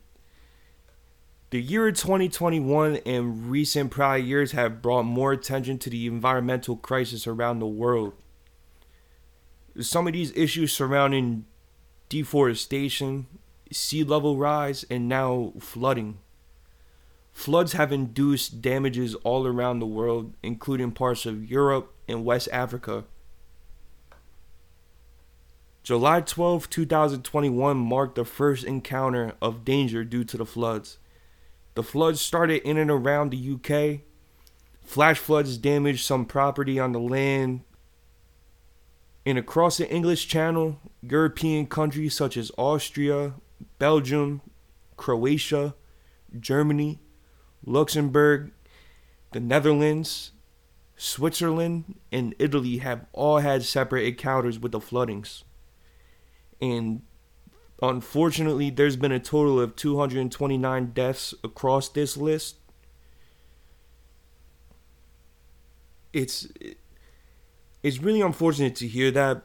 The 1.51 1.63
year 1.63 1.91
2021 1.91 2.97
and 3.07 3.51
recent 3.51 3.91
prior 3.91 4.19
years 4.19 4.53
have 4.53 4.83
brought 4.83 5.05
more 5.05 5.33
attention 5.33 5.79
to 5.79 5.89
the 5.89 6.07
environmental 6.07 6.77
crisis 6.77 7.27
around 7.27 7.61
the 7.61 7.67
world. 7.67 8.13
Some 9.81 10.07
of 10.07 10.13
these 10.13 10.37
issues 10.37 10.75
surrounding 10.75 11.47
deforestation, 12.11 13.29
sea 13.73 14.05
level 14.05 14.37
rise, 14.37 14.85
and 14.91 15.09
now 15.09 15.55
flooding. 15.59 16.19
Floods 17.33 17.73
have 17.73 17.93
induced 17.93 18.61
damages 18.61 19.15
all 19.17 19.47
around 19.47 19.79
the 19.79 19.87
world, 19.87 20.35
including 20.43 20.93
parts 20.93 21.25
of 21.25 21.51
Europe 21.51 21.95
and 22.07 22.27
West 22.27 22.51
Africa. 22.53 23.05
July 25.83 26.21
12, 26.21 26.69
2021 26.69 27.79
marked 27.79 28.17
the 28.17 28.27
first 28.27 28.65
encounter 28.65 29.33
of 29.41 29.65
danger 29.65 30.05
due 30.05 30.25
to 30.25 30.37
the 30.37 30.45
floods. 30.45 30.99
The 31.79 31.85
floods 31.85 32.21
started 32.21 32.69
in 32.69 32.77
and 32.77 32.91
around 32.91 33.31
the 33.31 33.53
UK. 33.55 34.01
Flash 34.83 35.21
floods 35.21 35.57
damaged 35.57 36.05
some 36.05 36.25
property 36.25 36.81
on 36.81 36.91
the 36.91 36.99
land. 36.99 37.61
And 39.25 39.39
across 39.39 39.77
the 39.77 39.89
English 39.89 40.27
Channel, 40.27 40.81
European 41.03 41.69
countries 41.69 42.15
such 42.15 42.37
as 42.37 42.51
Austria, 42.59 43.35
Belgium, 43.79 44.41
Croatia, 44.97 45.77
Germany, 46.41 46.99
Luxembourg, 47.65 48.51
the 49.31 49.39
Netherlands, 49.39 50.33
Switzerland, 50.97 51.95
and 52.11 52.35
Italy 52.41 52.79
have 52.79 53.07
all 53.13 53.39
had 53.39 53.63
separate 53.63 54.05
encounters 54.05 54.59
with 54.59 54.73
the 54.73 54.81
floodings. 54.81 55.45
And 56.61 57.03
unfortunately, 57.83 58.71
there's 58.71 58.97
been 58.97 59.13
a 59.13 59.21
total 59.21 59.61
of 59.61 59.77
229 59.77 60.93
deaths 60.93 61.35
across 61.45 61.89
this 61.89 62.17
list. 62.17 62.57
It's 66.13 66.49
it's 67.83 67.99
really 67.99 68.21
unfortunate 68.21 68.75
to 68.77 68.89
hear 68.89 69.11
that 69.13 69.43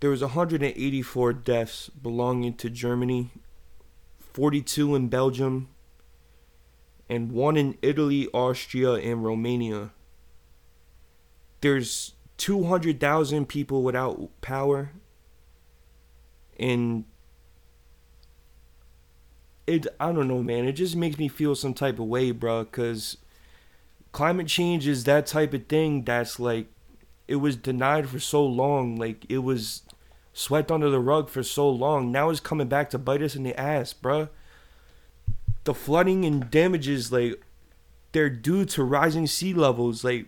there 0.00 0.10
was 0.10 0.20
184 0.20 1.32
deaths 1.32 1.88
belonging 1.88 2.54
to 2.54 2.70
Germany, 2.70 3.30
42 4.20 4.94
in 4.94 5.08
Belgium, 5.08 5.68
and 7.08 7.32
one 7.32 7.56
in 7.56 7.76
Italy, 7.82 8.28
Austria, 8.28 8.92
and 8.92 9.24
Romania. 9.24 9.90
There's 11.60 12.14
200,000 12.36 13.46
people 13.46 13.82
without 13.82 14.30
power. 14.40 14.92
And 16.58 17.04
it 19.66 19.86
I 20.00 20.12
don't 20.12 20.28
know, 20.28 20.42
man. 20.42 20.66
It 20.66 20.72
just 20.72 20.96
makes 20.96 21.18
me 21.18 21.28
feel 21.28 21.54
some 21.54 21.74
type 21.74 21.98
of 21.98 22.06
way, 22.06 22.30
bro, 22.30 22.64
cuz 22.64 23.18
climate 24.10 24.48
change 24.48 24.86
is 24.86 25.04
that 25.04 25.26
type 25.26 25.52
of 25.52 25.66
thing 25.66 26.02
that's 26.02 26.40
like 26.40 26.66
it 27.28 27.36
was 27.36 27.56
denied 27.56 28.08
for 28.08 28.18
so 28.18 28.44
long, 28.44 28.96
like 28.96 29.24
it 29.28 29.38
was 29.38 29.82
swept 30.32 30.70
under 30.70 30.88
the 30.88 31.00
rug 31.00 31.28
for 31.28 31.42
so 31.42 31.68
long. 31.68 32.12
Now 32.12 32.30
it's 32.30 32.40
coming 32.40 32.68
back 32.68 32.90
to 32.90 32.98
bite 32.98 33.22
us 33.22 33.34
in 33.34 33.42
the 33.42 33.58
ass, 33.58 33.92
bro. 33.92 34.28
The 35.64 35.74
flooding 35.74 36.24
and 36.24 36.48
damages, 36.48 37.12
like, 37.12 37.42
they're 38.12 38.30
due 38.30 38.64
to 38.66 38.84
rising 38.84 39.26
sea 39.26 39.52
levels, 39.52 40.04
like, 40.04 40.26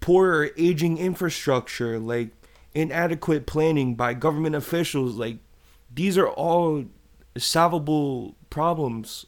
poor 0.00 0.50
aging 0.56 0.98
infrastructure, 0.98 1.98
like, 1.98 2.30
inadequate 2.74 3.46
planning 3.46 3.94
by 3.94 4.14
government 4.14 4.54
officials. 4.54 5.16
Like, 5.16 5.38
these 5.92 6.16
are 6.16 6.28
all 6.28 6.84
solvable 7.36 8.36
problems. 8.50 9.26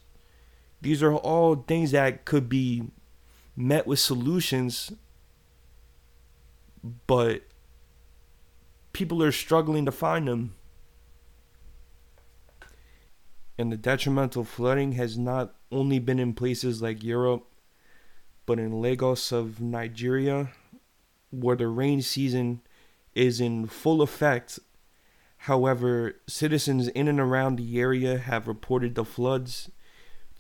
These 0.81 1.03
are 1.03 1.15
all 1.15 1.57
things 1.57 1.93
that 1.93 2.25
could 2.25 2.49
be 2.49 2.85
met 3.57 3.87
with 3.87 3.99
solutions, 3.99 4.93
but 7.07 7.43
people 8.93 9.23
are 9.23 9.33
struggling 9.33 9.85
to 9.87 9.93
find 9.93 10.29
them. 10.29 10.55
And 13.57 13.71
the 13.71 13.77
detrimental 13.77 14.45
flooding 14.45 14.93
has 14.93 15.17
not 15.17 15.55
only 15.71 15.99
been 15.99 16.19
in 16.19 16.35
places 16.35 16.83
like 16.83 17.05
Europe, 17.05 17.47
but 18.47 18.59
in 18.59 18.83
Lagos 18.83 19.33
of 19.33 19.61
Nigeria, 19.61 20.51
where 21.31 21.57
the 21.57 21.69
rain 21.69 22.03
season 22.03 22.61
is 23.15 23.41
in 23.41 23.67
full 23.67 24.03
effect. 24.03 24.59
However, 25.39 26.17
citizens 26.27 26.89
in 26.89 27.09
and 27.09 27.21
around 27.21 27.57
the 27.57 27.81
area 27.81 28.19
have 28.19 28.49
reported 28.49 28.95
the 28.95 29.05
floods 29.05 29.71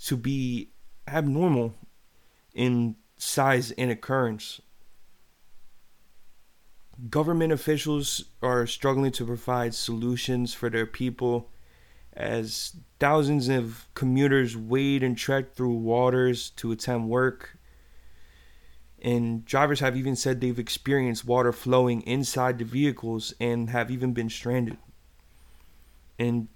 to 0.04 0.16
be 0.16 0.70
abnormal 1.06 1.74
in 2.54 2.96
size 3.16 3.70
and 3.72 3.90
occurrence 3.90 4.60
government 7.10 7.52
officials 7.52 8.24
are 8.42 8.66
struggling 8.66 9.12
to 9.12 9.24
provide 9.24 9.74
solutions 9.74 10.54
for 10.54 10.70
their 10.70 10.86
people 10.86 11.50
as 12.12 12.76
thousands 13.00 13.48
of 13.48 13.88
commuters 13.94 14.56
wade 14.56 15.02
and 15.02 15.18
trek 15.18 15.54
through 15.54 15.74
waters 15.74 16.50
to 16.50 16.70
attend 16.70 17.08
work. 17.08 17.58
And 19.04 19.44
drivers 19.44 19.80
have 19.80 19.96
even 19.96 20.16
said 20.16 20.40
they've 20.40 20.58
experienced 20.58 21.26
water 21.26 21.52
flowing 21.52 22.00
inside 22.02 22.58
the 22.58 22.64
vehicles 22.64 23.34
and 23.38 23.68
have 23.68 23.90
even 23.90 24.14
been 24.14 24.30
stranded. 24.30 24.78
And 26.18 26.48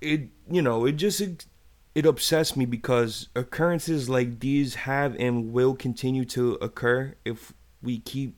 it, 0.00 0.28
you 0.50 0.60
know, 0.60 0.84
it 0.84 0.92
just 0.92 1.20
it 1.20 1.46
it 1.94 2.04
upsets 2.04 2.56
me 2.56 2.66
because 2.66 3.28
occurrences 3.34 4.10
like 4.10 4.40
these 4.40 4.74
have 4.74 5.14
and 5.18 5.52
will 5.52 5.74
continue 5.74 6.24
to 6.26 6.54
occur 6.60 7.14
if 7.24 7.54
we 7.80 8.00
keep 8.00 8.36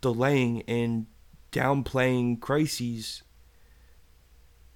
delaying 0.00 0.62
and 0.68 1.06
downplaying 1.50 2.40
crises 2.40 3.22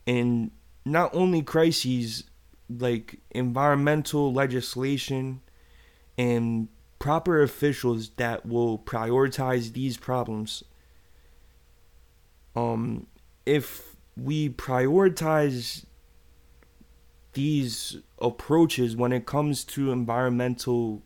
and 0.07 0.51
not 0.85 1.15
only 1.15 1.43
crises 1.43 2.25
like 2.69 3.21
environmental 3.31 4.33
legislation 4.33 5.41
and 6.19 6.67
proper 7.03 7.43
officials 7.43 8.11
that 8.11 8.47
will 8.47 8.79
prioritize 8.79 9.73
these 9.73 9.97
problems. 9.97 10.63
Um 12.55 13.09
if 13.45 13.97
we 14.17 14.49
prioritize 14.49 15.85
these 17.33 17.97
approaches 18.21 18.95
when 18.95 19.13
it 19.13 19.27
comes 19.27 19.65
to 19.65 19.91
environmental 19.91 21.03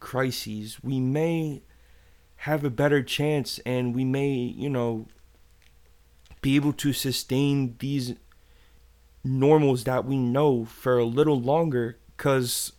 crises 0.00 0.78
we 0.82 0.98
may 0.98 1.60
have 2.36 2.64
a 2.64 2.70
better 2.70 3.02
chance 3.02 3.58
and 3.66 3.94
we 3.94 4.06
may, 4.06 4.30
you 4.30 4.70
know, 4.70 5.08
be 6.40 6.56
able 6.56 6.72
to 6.72 6.94
sustain 6.94 7.76
these 7.80 8.14
normals 9.22 9.84
that 9.84 10.06
we 10.06 10.16
know 10.16 10.64
for 10.64 10.96
a 10.96 11.04
little 11.04 11.38
longer 11.38 11.98
because 12.16 12.72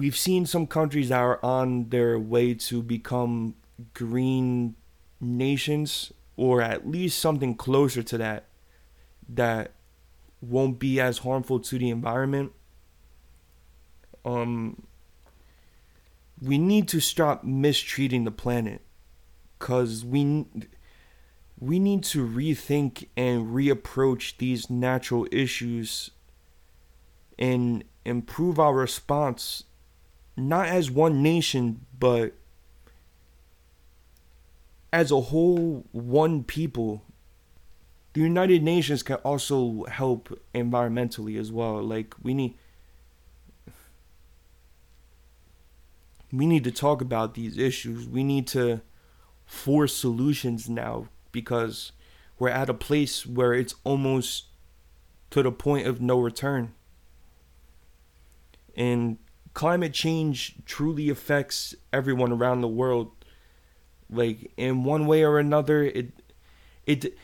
we've 0.00 0.16
seen 0.16 0.46
some 0.46 0.66
countries 0.66 1.10
that 1.10 1.20
are 1.20 1.38
on 1.44 1.90
their 1.90 2.18
way 2.18 2.54
to 2.54 2.82
become 2.82 3.54
green 3.92 4.74
nations 5.20 6.10
or 6.38 6.62
at 6.62 6.88
least 6.88 7.18
something 7.18 7.54
closer 7.54 8.02
to 8.02 8.16
that 8.16 8.46
that 9.28 9.72
won't 10.40 10.78
be 10.78 10.98
as 10.98 11.18
harmful 11.18 11.60
to 11.60 11.78
the 11.78 11.90
environment. 11.90 12.50
Um 14.24 14.84
we 16.40 16.56
need 16.56 16.88
to 16.88 16.98
stop 17.00 17.44
mistreating 17.44 18.24
the 18.24 18.30
planet 18.30 18.80
cuz 19.58 20.02
we 20.02 20.46
we 21.58 21.78
need 21.78 22.02
to 22.04 22.26
rethink 22.26 23.06
and 23.18 23.48
reapproach 23.48 24.38
these 24.38 24.70
natural 24.70 25.26
issues 25.30 26.10
and 27.38 27.84
improve 28.06 28.58
our 28.58 28.72
response 28.72 29.64
not 30.48 30.66
as 30.66 30.90
one 30.90 31.22
nation 31.22 31.84
but 31.98 32.32
as 34.92 35.10
a 35.10 35.20
whole 35.20 35.84
one 35.92 36.42
people. 36.44 37.02
The 38.12 38.20
united 38.20 38.62
nations 38.62 39.02
can 39.02 39.16
also 39.16 39.84
help 39.84 40.36
environmentally 40.54 41.38
as 41.38 41.52
well. 41.52 41.82
Like 41.82 42.14
we 42.22 42.34
need 42.34 42.54
we 46.32 46.46
need 46.46 46.64
to 46.64 46.70
talk 46.70 47.00
about 47.00 47.34
these 47.34 47.58
issues. 47.58 48.08
We 48.08 48.24
need 48.24 48.46
to 48.48 48.82
force 49.46 49.94
solutions 49.94 50.68
now 50.68 51.08
because 51.32 51.92
we're 52.38 52.48
at 52.48 52.70
a 52.70 52.74
place 52.74 53.26
where 53.26 53.52
it's 53.52 53.74
almost 53.84 54.46
to 55.30 55.42
the 55.42 55.52
point 55.52 55.86
of 55.86 56.00
no 56.00 56.18
return. 56.18 56.72
And 58.76 59.18
climate 59.54 59.92
change 59.92 60.54
truly 60.64 61.08
affects 61.08 61.74
everyone 61.92 62.32
around 62.32 62.60
the 62.60 62.68
world 62.68 63.10
like 64.08 64.50
in 64.56 64.84
one 64.84 65.06
way 65.06 65.24
or 65.24 65.38
another 65.38 65.82
it 65.82 66.12
it 66.86 67.14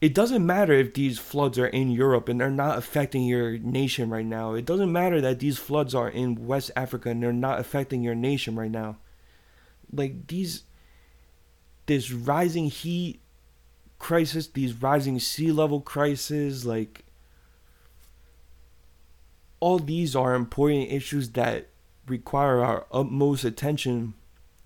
it 0.00 0.14
doesn't 0.14 0.44
matter 0.44 0.74
if 0.74 0.92
these 0.92 1.18
floods 1.18 1.58
are 1.58 1.66
in 1.66 1.90
Europe 1.90 2.28
and 2.28 2.38
they're 2.38 2.50
not 2.50 2.76
affecting 2.76 3.24
your 3.24 3.56
nation 3.58 4.10
right 4.10 4.26
now. 4.26 4.52
It 4.52 4.66
doesn't 4.66 4.92
matter 4.92 5.22
that 5.22 5.38
these 5.38 5.58
floods 5.58 5.94
are 5.94 6.08
in 6.08 6.46
West 6.46 6.70
Africa 6.76 7.08
and 7.08 7.22
they're 7.22 7.32
not 7.32 7.60
affecting 7.60 8.02
your 8.02 8.14
nation 8.14 8.56
right 8.56 8.70
now. 8.70 8.98
Like 9.90 10.26
these 10.26 10.64
this 11.86 12.12
rising 12.12 12.66
heat 12.66 13.20
crisis, 13.98 14.48
these 14.48 14.74
rising 14.74 15.18
sea 15.18 15.50
level 15.50 15.80
crises, 15.80 16.66
like 16.66 17.05
all 19.60 19.78
these 19.78 20.14
are 20.14 20.34
important 20.34 20.90
issues 20.90 21.30
that 21.30 21.68
require 22.06 22.62
our 22.62 22.86
utmost 22.92 23.44
attention. 23.44 24.14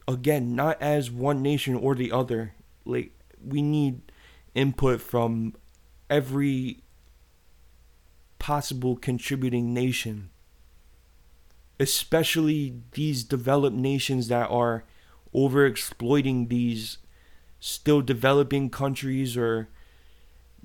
Again 0.09 0.55
not 0.55 0.81
as 0.83 1.11
one 1.11 1.43
nation 1.43 1.75
or 1.75 1.95
the 1.95 2.13
other. 2.13 2.55
Like 2.85 3.13
we 3.45 3.63
need 3.63 4.01
input 4.55 5.01
from 5.01 5.55
every 6.09 6.83
possible 8.39 8.97
contributing 8.97 9.73
nation. 9.73 10.31
Especially 11.79 12.75
these 12.93 13.25
developed 13.25 13.77
nations 13.77 14.29
that 14.29 14.51
are 14.51 14.85
overexploiting 15.35 16.49
these 16.49 16.99
still 17.61 18.01
developing 18.01 18.69
countries 18.69 19.37
or 19.37 19.69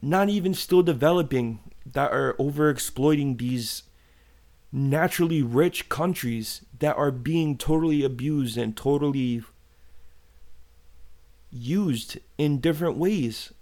not 0.01 0.29
even 0.29 0.53
still 0.53 0.81
developing 0.81 1.59
that 1.85 2.11
are 2.11 2.33
overexploiting 2.39 3.37
these 3.37 3.83
naturally 4.75 5.41
rich 5.41 5.87
countries 5.87 6.61
that 6.79 6.97
are 6.97 7.09
being 7.09 7.57
totally 7.57 8.03
abused 8.03 8.57
and 8.57 8.75
totally 8.75 9.41
used 11.49 12.17
in 12.37 12.59
different 12.59 12.97
ways. 12.97 13.53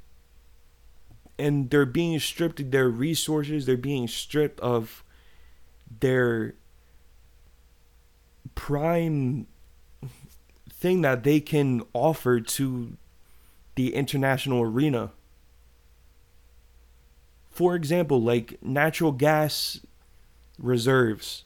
And 1.37 1.69
they're 1.69 1.85
being 1.85 2.19
stripped 2.19 2.59
of 2.59 2.71
their 2.71 2.89
resources, 2.89 3.67
they're 3.67 3.77
being 3.77 4.07
stripped 4.07 4.59
of 4.61 5.03
their 5.99 6.55
prime 8.55 9.45
thing 10.71 11.01
that 11.01 11.23
they 11.23 11.39
can 11.39 11.83
offer 11.93 12.39
to 12.39 12.97
the 13.75 13.93
international 13.93 14.61
arena. 14.61 15.11
For 17.51 17.75
example, 17.75 18.19
like 18.19 18.57
natural 18.63 19.11
gas 19.11 19.79
reserves 20.63 21.43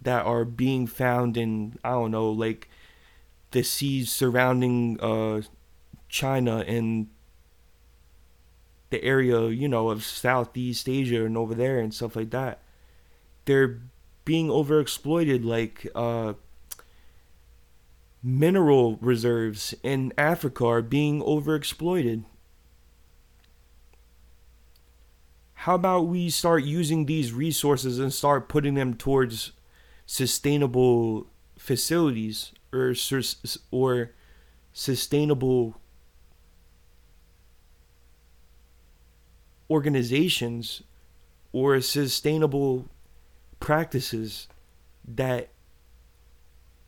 that 0.00 0.24
are 0.24 0.44
being 0.44 0.86
found 0.86 1.36
in 1.36 1.78
I 1.82 1.90
don't 1.90 2.10
know 2.10 2.30
like 2.30 2.68
the 3.50 3.62
seas 3.62 4.12
surrounding 4.12 5.00
uh 5.00 5.42
China 6.08 6.58
and 6.58 7.08
the 8.90 9.02
area, 9.02 9.48
you 9.48 9.66
know, 9.66 9.88
of 9.88 10.04
Southeast 10.04 10.88
Asia 10.88 11.24
and 11.24 11.36
over 11.36 11.54
there 11.54 11.80
and 11.80 11.92
stuff 11.92 12.14
like 12.14 12.30
that. 12.30 12.60
They're 13.46 13.80
being 14.24 14.48
overexploited 14.48 15.44
like 15.44 15.86
uh 15.94 16.34
mineral 18.22 18.96
reserves 19.00 19.74
in 19.82 20.12
Africa 20.16 20.66
are 20.66 20.82
being 20.82 21.20
overexploited. 21.22 22.24
How 25.64 25.76
about 25.76 26.02
we 26.02 26.28
start 26.28 26.62
using 26.62 27.06
these 27.06 27.32
resources 27.32 27.98
and 27.98 28.12
start 28.12 28.50
putting 28.50 28.74
them 28.74 28.92
towards 28.92 29.52
sustainable 30.04 31.26
facilities 31.56 32.52
or 32.70 32.92
or 33.70 34.10
sustainable 34.74 35.80
organizations 39.70 40.82
or 41.50 41.80
sustainable 41.80 42.84
practices 43.58 44.48
that 45.02 45.48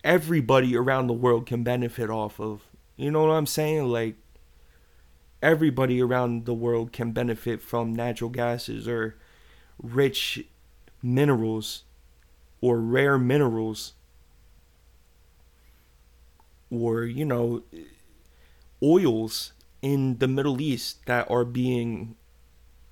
everybody 0.05 0.77
around 0.77 1.07
the 1.07 1.15
world 1.15 1.47
can 1.47 1.63
benefit 1.63 2.11
off 2.11 2.39
of. 2.39 2.61
You 2.99 3.11
know 3.11 3.23
what 3.23 3.33
I'm 3.33 3.47
saying? 3.47 3.85
Like 3.85 4.17
everybody 5.43 6.01
around 6.01 6.47
the 6.47 6.55
world 6.55 6.93
can 6.93 7.13
benefit 7.13 7.61
from 7.61 7.95
natural 7.95 8.31
gases 8.31 8.89
or 8.89 9.17
rich 9.83 10.45
minerals 11.03 11.85
or 12.61 12.81
rare 12.81 13.19
minerals 13.19 13.93
or 16.71 17.05
you 17.05 17.25
know 17.25 17.63
oils 18.83 19.53
in 19.83 20.19
the 20.19 20.29
Middle 20.29 20.61
East 20.61 21.05
that 21.07 21.31
are 21.31 21.45
being 21.45 22.17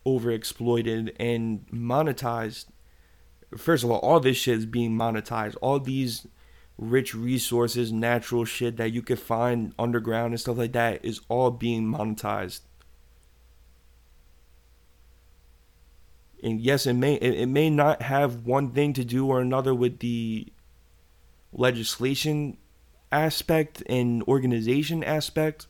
overexploited 0.07 1.14
and 1.18 1.66
monetized. 1.68 2.66
First 3.57 3.84
of 3.84 3.90
all, 3.90 3.99
all 3.99 4.20
this 4.20 4.36
shit 4.36 4.59
is 4.59 4.66
being 4.66 4.92
monetized. 4.92 5.57
All 5.61 5.80
these 5.80 6.26
rich 6.76 7.14
resources, 7.14 7.92
natural 7.92 8.44
shit 8.44 8.76
that 8.76 8.92
you 8.92 9.02
could 9.02 9.18
find 9.18 9.74
underground 9.78 10.32
and 10.32 10.40
stuff 10.40 10.58
like 10.58 10.72
that 10.72 11.04
is 11.04 11.20
all 11.28 11.50
being 11.50 11.84
monetized. 11.84 12.60
And 16.42 16.60
yes, 16.60 16.86
it 16.86 16.94
may 16.94 17.14
it, 17.14 17.34
it 17.40 17.46
may 17.46 17.70
not 17.70 18.02
have 18.02 18.44
one 18.44 18.70
thing 18.72 18.92
to 18.94 19.04
do 19.04 19.26
or 19.26 19.40
another 19.40 19.74
with 19.74 20.00
the 20.00 20.48
legislation 21.52 22.58
aspect 23.10 23.82
and 23.88 24.22
organization 24.24 25.02
aspect, 25.04 25.68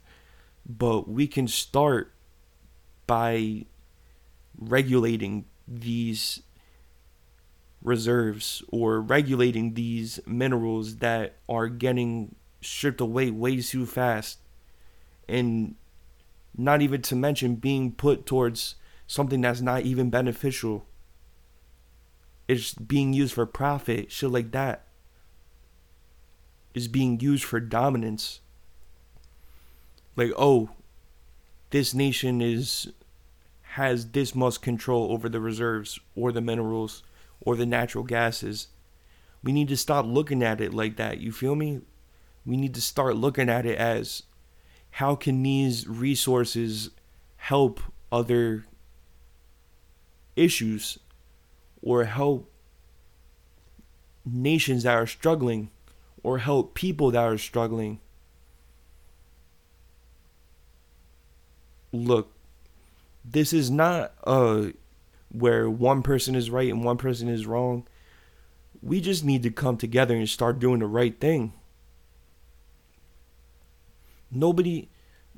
but 0.66 1.08
we 1.08 1.26
can 1.28 1.46
start 1.46 2.12
by 3.06 3.66
regulating 4.58 5.44
these 5.68 6.42
reserves 7.84 8.62
or 8.68 9.00
regulating 9.00 9.74
these 9.74 10.18
minerals 10.26 10.96
that 10.96 11.36
are 11.48 11.68
getting 11.68 12.34
stripped 12.62 13.00
away 13.00 13.30
way 13.30 13.60
too 13.60 13.86
fast. 13.86 14.38
And 15.28 15.76
not 16.56 16.82
even 16.82 17.02
to 17.02 17.14
mention 17.14 17.56
being 17.56 17.92
put 17.92 18.26
towards 18.26 18.74
something 19.06 19.42
that's 19.42 19.60
not 19.60 19.82
even 19.82 20.10
beneficial. 20.10 20.86
It's 22.48 22.74
being 22.74 23.12
used 23.12 23.34
for 23.34 23.46
profit 23.46 24.10
shit 24.10 24.30
like 24.30 24.50
that. 24.52 24.86
Is 26.74 26.88
being 26.88 27.20
used 27.20 27.44
for 27.44 27.60
dominance. 27.60 28.40
Like 30.16 30.32
oh 30.36 30.70
this 31.70 31.92
nation 31.92 32.40
is 32.40 32.92
has 33.62 34.10
this 34.10 34.34
much 34.34 34.60
control 34.60 35.10
over 35.12 35.28
the 35.28 35.40
reserves 35.40 35.98
or 36.14 36.30
the 36.30 36.40
minerals 36.40 37.02
or 37.44 37.56
the 37.56 37.66
natural 37.66 38.04
gases. 38.04 38.68
We 39.42 39.52
need 39.52 39.68
to 39.68 39.76
stop 39.76 40.06
looking 40.06 40.42
at 40.42 40.60
it 40.60 40.72
like 40.72 40.96
that. 40.96 41.18
You 41.18 41.32
feel 41.32 41.54
me? 41.54 41.80
We 42.46 42.56
need 42.56 42.74
to 42.74 42.80
start 42.80 43.16
looking 43.16 43.48
at 43.48 43.66
it 43.66 43.78
as 43.78 44.24
how 44.92 45.14
can 45.14 45.42
these 45.42 45.88
resources 45.88 46.90
help 47.36 47.80
other 48.12 48.64
issues 50.36 50.98
or 51.82 52.04
help 52.04 52.50
nations 54.24 54.84
that 54.84 54.94
are 54.94 55.06
struggling 55.06 55.70
or 56.22 56.38
help 56.38 56.74
people 56.74 57.10
that 57.10 57.22
are 57.22 57.38
struggling. 57.38 58.00
look, 61.94 62.32
this 63.24 63.52
is 63.52 63.70
not 63.70 64.12
uh 64.24 64.66
where 65.34 65.68
one 65.68 66.02
person 66.02 66.34
is 66.34 66.48
right 66.48 66.70
and 66.70 66.84
one 66.84 66.96
person 66.96 67.28
is 67.28 67.46
wrong. 67.46 67.86
We 68.80 69.00
just 69.00 69.24
need 69.24 69.42
to 69.42 69.50
come 69.50 69.76
together 69.76 70.14
and 70.14 70.28
start 70.28 70.60
doing 70.60 70.78
the 70.78 70.86
right 70.86 71.18
thing. 71.18 71.52
Nobody 74.30 74.88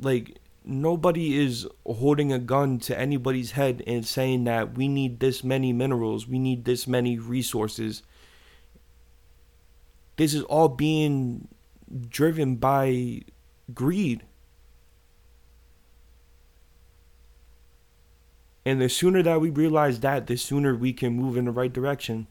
like 0.01 0.38
nobody 0.64 1.38
is 1.38 1.66
holding 1.86 2.32
a 2.32 2.38
gun 2.38 2.78
to 2.80 2.99
anybody's 2.99 3.53
head 3.53 3.82
and 3.86 4.05
saying 4.05 4.44
that 4.44 4.76
we 4.76 4.88
need 4.88 5.20
this 5.20 5.44
many 5.44 5.72
minerals, 5.72 6.26
we 6.26 6.38
need 6.38 6.64
this 6.64 6.86
many 6.86 7.18
resources. 7.18 8.03
This 10.16 10.34
is 10.34 10.42
all 10.44 10.68
being 10.68 11.49
driven 12.09 12.57
by 12.57 13.22
greed. 13.72 14.24
And 18.66 18.80
the 18.80 18.88
sooner 18.88 19.22
that 19.22 19.40
we 19.40 19.48
realize 19.48 20.00
that, 20.00 20.26
the 20.26 20.36
sooner 20.36 20.74
we 20.74 20.92
can 20.92 21.12
move 21.12 21.36
in 21.36 21.44
the 21.44 21.52
right 21.52 21.72
direction. 21.72 22.26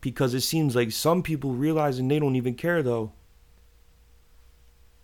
Because 0.00 0.32
it 0.32 0.40
seems 0.40 0.74
like 0.74 0.90
some 0.90 1.22
people 1.22 1.52
realize 1.52 1.98
and 1.98 2.10
they 2.10 2.18
don't 2.18 2.34
even 2.34 2.54
care 2.54 2.82
though. 2.82 3.12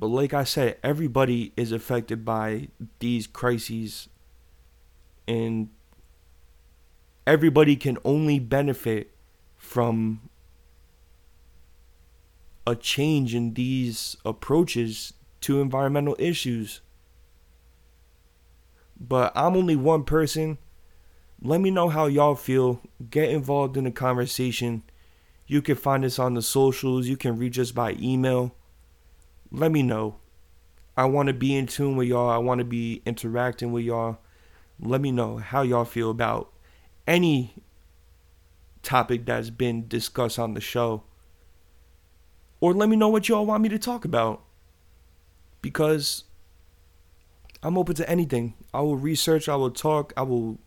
But 0.01 0.07
like 0.07 0.33
I 0.33 0.45
said, 0.45 0.79
everybody 0.83 1.53
is 1.59 1.73
affected 1.73 2.25
by 2.25 2.69
these 3.01 3.27
crises. 3.27 4.09
And 5.29 5.69
everybody 7.27 7.77
can 7.77 7.99
only 8.03 8.39
benefit 8.39 9.11
from 9.59 10.31
a 12.67 12.75
change 12.75 13.35
in 13.35 13.53
these 13.53 14.17
approaches 14.25 15.13
to 15.43 15.61
environmental 15.61 16.17
issues. 16.19 16.81
But 19.07 19.33
I'm 19.35 19.57
only 19.57 19.77
one 19.77 20.05
person. 20.05 20.59
Let 21.43 21.61
me 21.61 21.71
know 21.71 21.89
how 21.89 22.07
y'all 22.07 22.37
feel. 22.37 22.81
Get 23.11 23.31
involved 23.31 23.77
in 23.77 23.85
the 23.85 23.91
conversation. 23.91 24.85
You 25.47 25.61
can 25.61 25.75
find 25.75 26.05
us 26.05 26.19
on 26.19 26.35
the 26.35 26.43
socials. 26.43 27.09
You 27.09 27.17
can 27.17 27.37
reach 27.37 27.59
us 27.59 27.73
by 27.73 27.97
email 28.01 28.55
let 29.53 29.71
me 29.71 29.83
know. 29.83 30.17
I 30.97 31.05
want 31.05 31.27
to 31.29 31.35
be 31.35 31.55
in 31.55 31.67
tune 31.67 31.97
with 31.97 32.09
y'all. 32.09 32.31
I 32.31 32.39
want 32.39 32.59
to 32.59 32.65
be 32.65 33.03
interacting 33.05 33.71
with 33.71 33.85
y'all. 33.85 34.19
Let 34.81 35.01
me 35.01 35.13
know 35.13 35.37
how 35.37 35.63
y'all 35.63 35.85
feel 35.85 36.11
about 36.11 36.51
any 37.07 37.55
topic 38.83 39.27
that's 39.27 39.51
been 39.51 39.87
discussed 39.87 40.39
on 40.39 40.55
the 40.55 40.61
show. 40.61 41.05
Or 42.61 42.73
let 42.73 42.89
me 42.89 42.97
know 42.97 43.09
what 43.09 43.29
y'all 43.29 43.47
want 43.47 43.63
me 43.63 43.69
to 43.69 43.79
talk 43.79 44.05
about. 44.05 44.43
Because 45.61 46.25
I'm 47.63 47.79
open 47.79 47.95
to 47.97 48.11
anything. 48.11 48.55
I 48.75 48.81
will 48.81 48.97
research, 48.97 49.49
I 49.49 49.57
will 49.57 49.71
talk, 49.71 50.13
I 50.17 50.23
will 50.23 50.59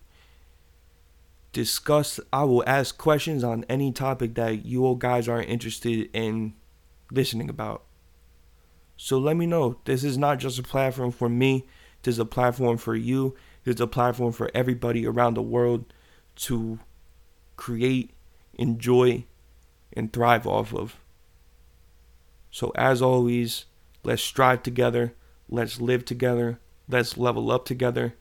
discuss, 1.52 2.20
I 2.32 2.44
will 2.44 2.64
ask 2.66 2.98
questions 2.98 3.44
on 3.44 3.66
any 3.70 3.92
topic 3.92 4.36
that 4.36 4.66
you 4.66 4.86
all 4.86 4.96
guys 4.96 5.28
are 5.28 5.42
interested 5.42 6.10
in 6.14 6.54
listening 7.12 7.50
about. 7.50 7.84
So 8.98 9.18
let 9.18 9.36
me 9.36 9.46
know. 9.46 9.80
This 9.84 10.04
is 10.04 10.18
not 10.18 10.40
just 10.40 10.58
a 10.58 10.64
platform 10.64 11.12
for 11.12 11.28
me, 11.28 11.66
this 12.06 12.16
is 12.16 12.20
a 12.20 12.26
platform 12.26 12.78
for 12.78 12.96
you. 12.96 13.36
This 13.64 13.76
is 13.76 13.82
a 13.82 13.88
platform 13.88 14.32
for 14.32 14.52
everybody 14.54 15.08
around 15.08 15.34
the 15.34 15.42
world 15.42 15.92
to 16.36 16.78
create, 17.58 18.12
enjoy, 18.54 19.26
and 19.92 20.14
thrive 20.14 20.46
off 20.46 20.72
of. 20.72 20.98
So, 22.52 22.72
as 22.76 23.02
always, 23.02 23.66
let's 24.04 24.22
strive 24.22 24.62
together, 24.62 25.16
let's 25.50 25.82
live 25.82 26.06
together, 26.06 26.60
let's 26.88 27.18
level 27.18 27.52
up 27.52 27.66
together. 27.66 28.16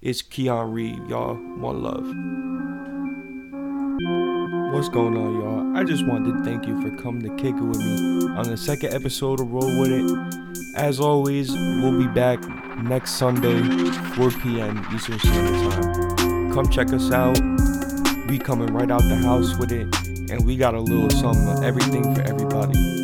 It's 0.00 0.22
Keon 0.22 0.72
Reed, 0.72 1.08
y'all. 1.08 1.34
One 1.34 1.82
love. 1.82 2.06
What's 4.72 4.88
going 4.88 5.16
on, 5.16 5.34
y'all? 5.34 5.76
I 5.76 5.84
just 5.84 6.06
wanted 6.06 6.38
to 6.38 6.44
thank 6.44 6.66
you 6.66 6.80
for 6.80 6.90
coming 7.02 7.22
to 7.22 7.42
kick 7.42 7.54
it 7.54 7.62
with 7.62 7.78
me 7.78 8.26
on 8.36 8.44
the 8.44 8.56
second 8.56 8.94
episode 8.94 9.40
of 9.40 9.50
Roll 9.52 9.80
With 9.80 9.92
It. 9.92 10.76
As 10.76 11.00
always, 11.00 11.50
we'll 11.50 11.98
be 11.98 12.06
back 12.06 12.40
next 12.78 13.12
Sunday, 13.12 13.62
4 14.14 14.30
p.m. 14.30 14.86
Eastern 14.94 15.18
Standard 15.18 15.72
Time. 15.72 16.52
Come 16.52 16.68
check 16.70 16.92
us 16.92 17.10
out. 17.10 17.38
We 18.28 18.38
coming 18.38 18.72
right 18.72 18.90
out 18.90 19.02
the 19.02 19.16
house 19.16 19.56
with 19.58 19.72
it, 19.72 19.88
and 20.30 20.46
we 20.46 20.56
got 20.56 20.74
a 20.74 20.80
little 20.80 21.10
something, 21.10 21.64
everything 21.64 22.14
for 22.14 22.22
everybody. 22.22 22.99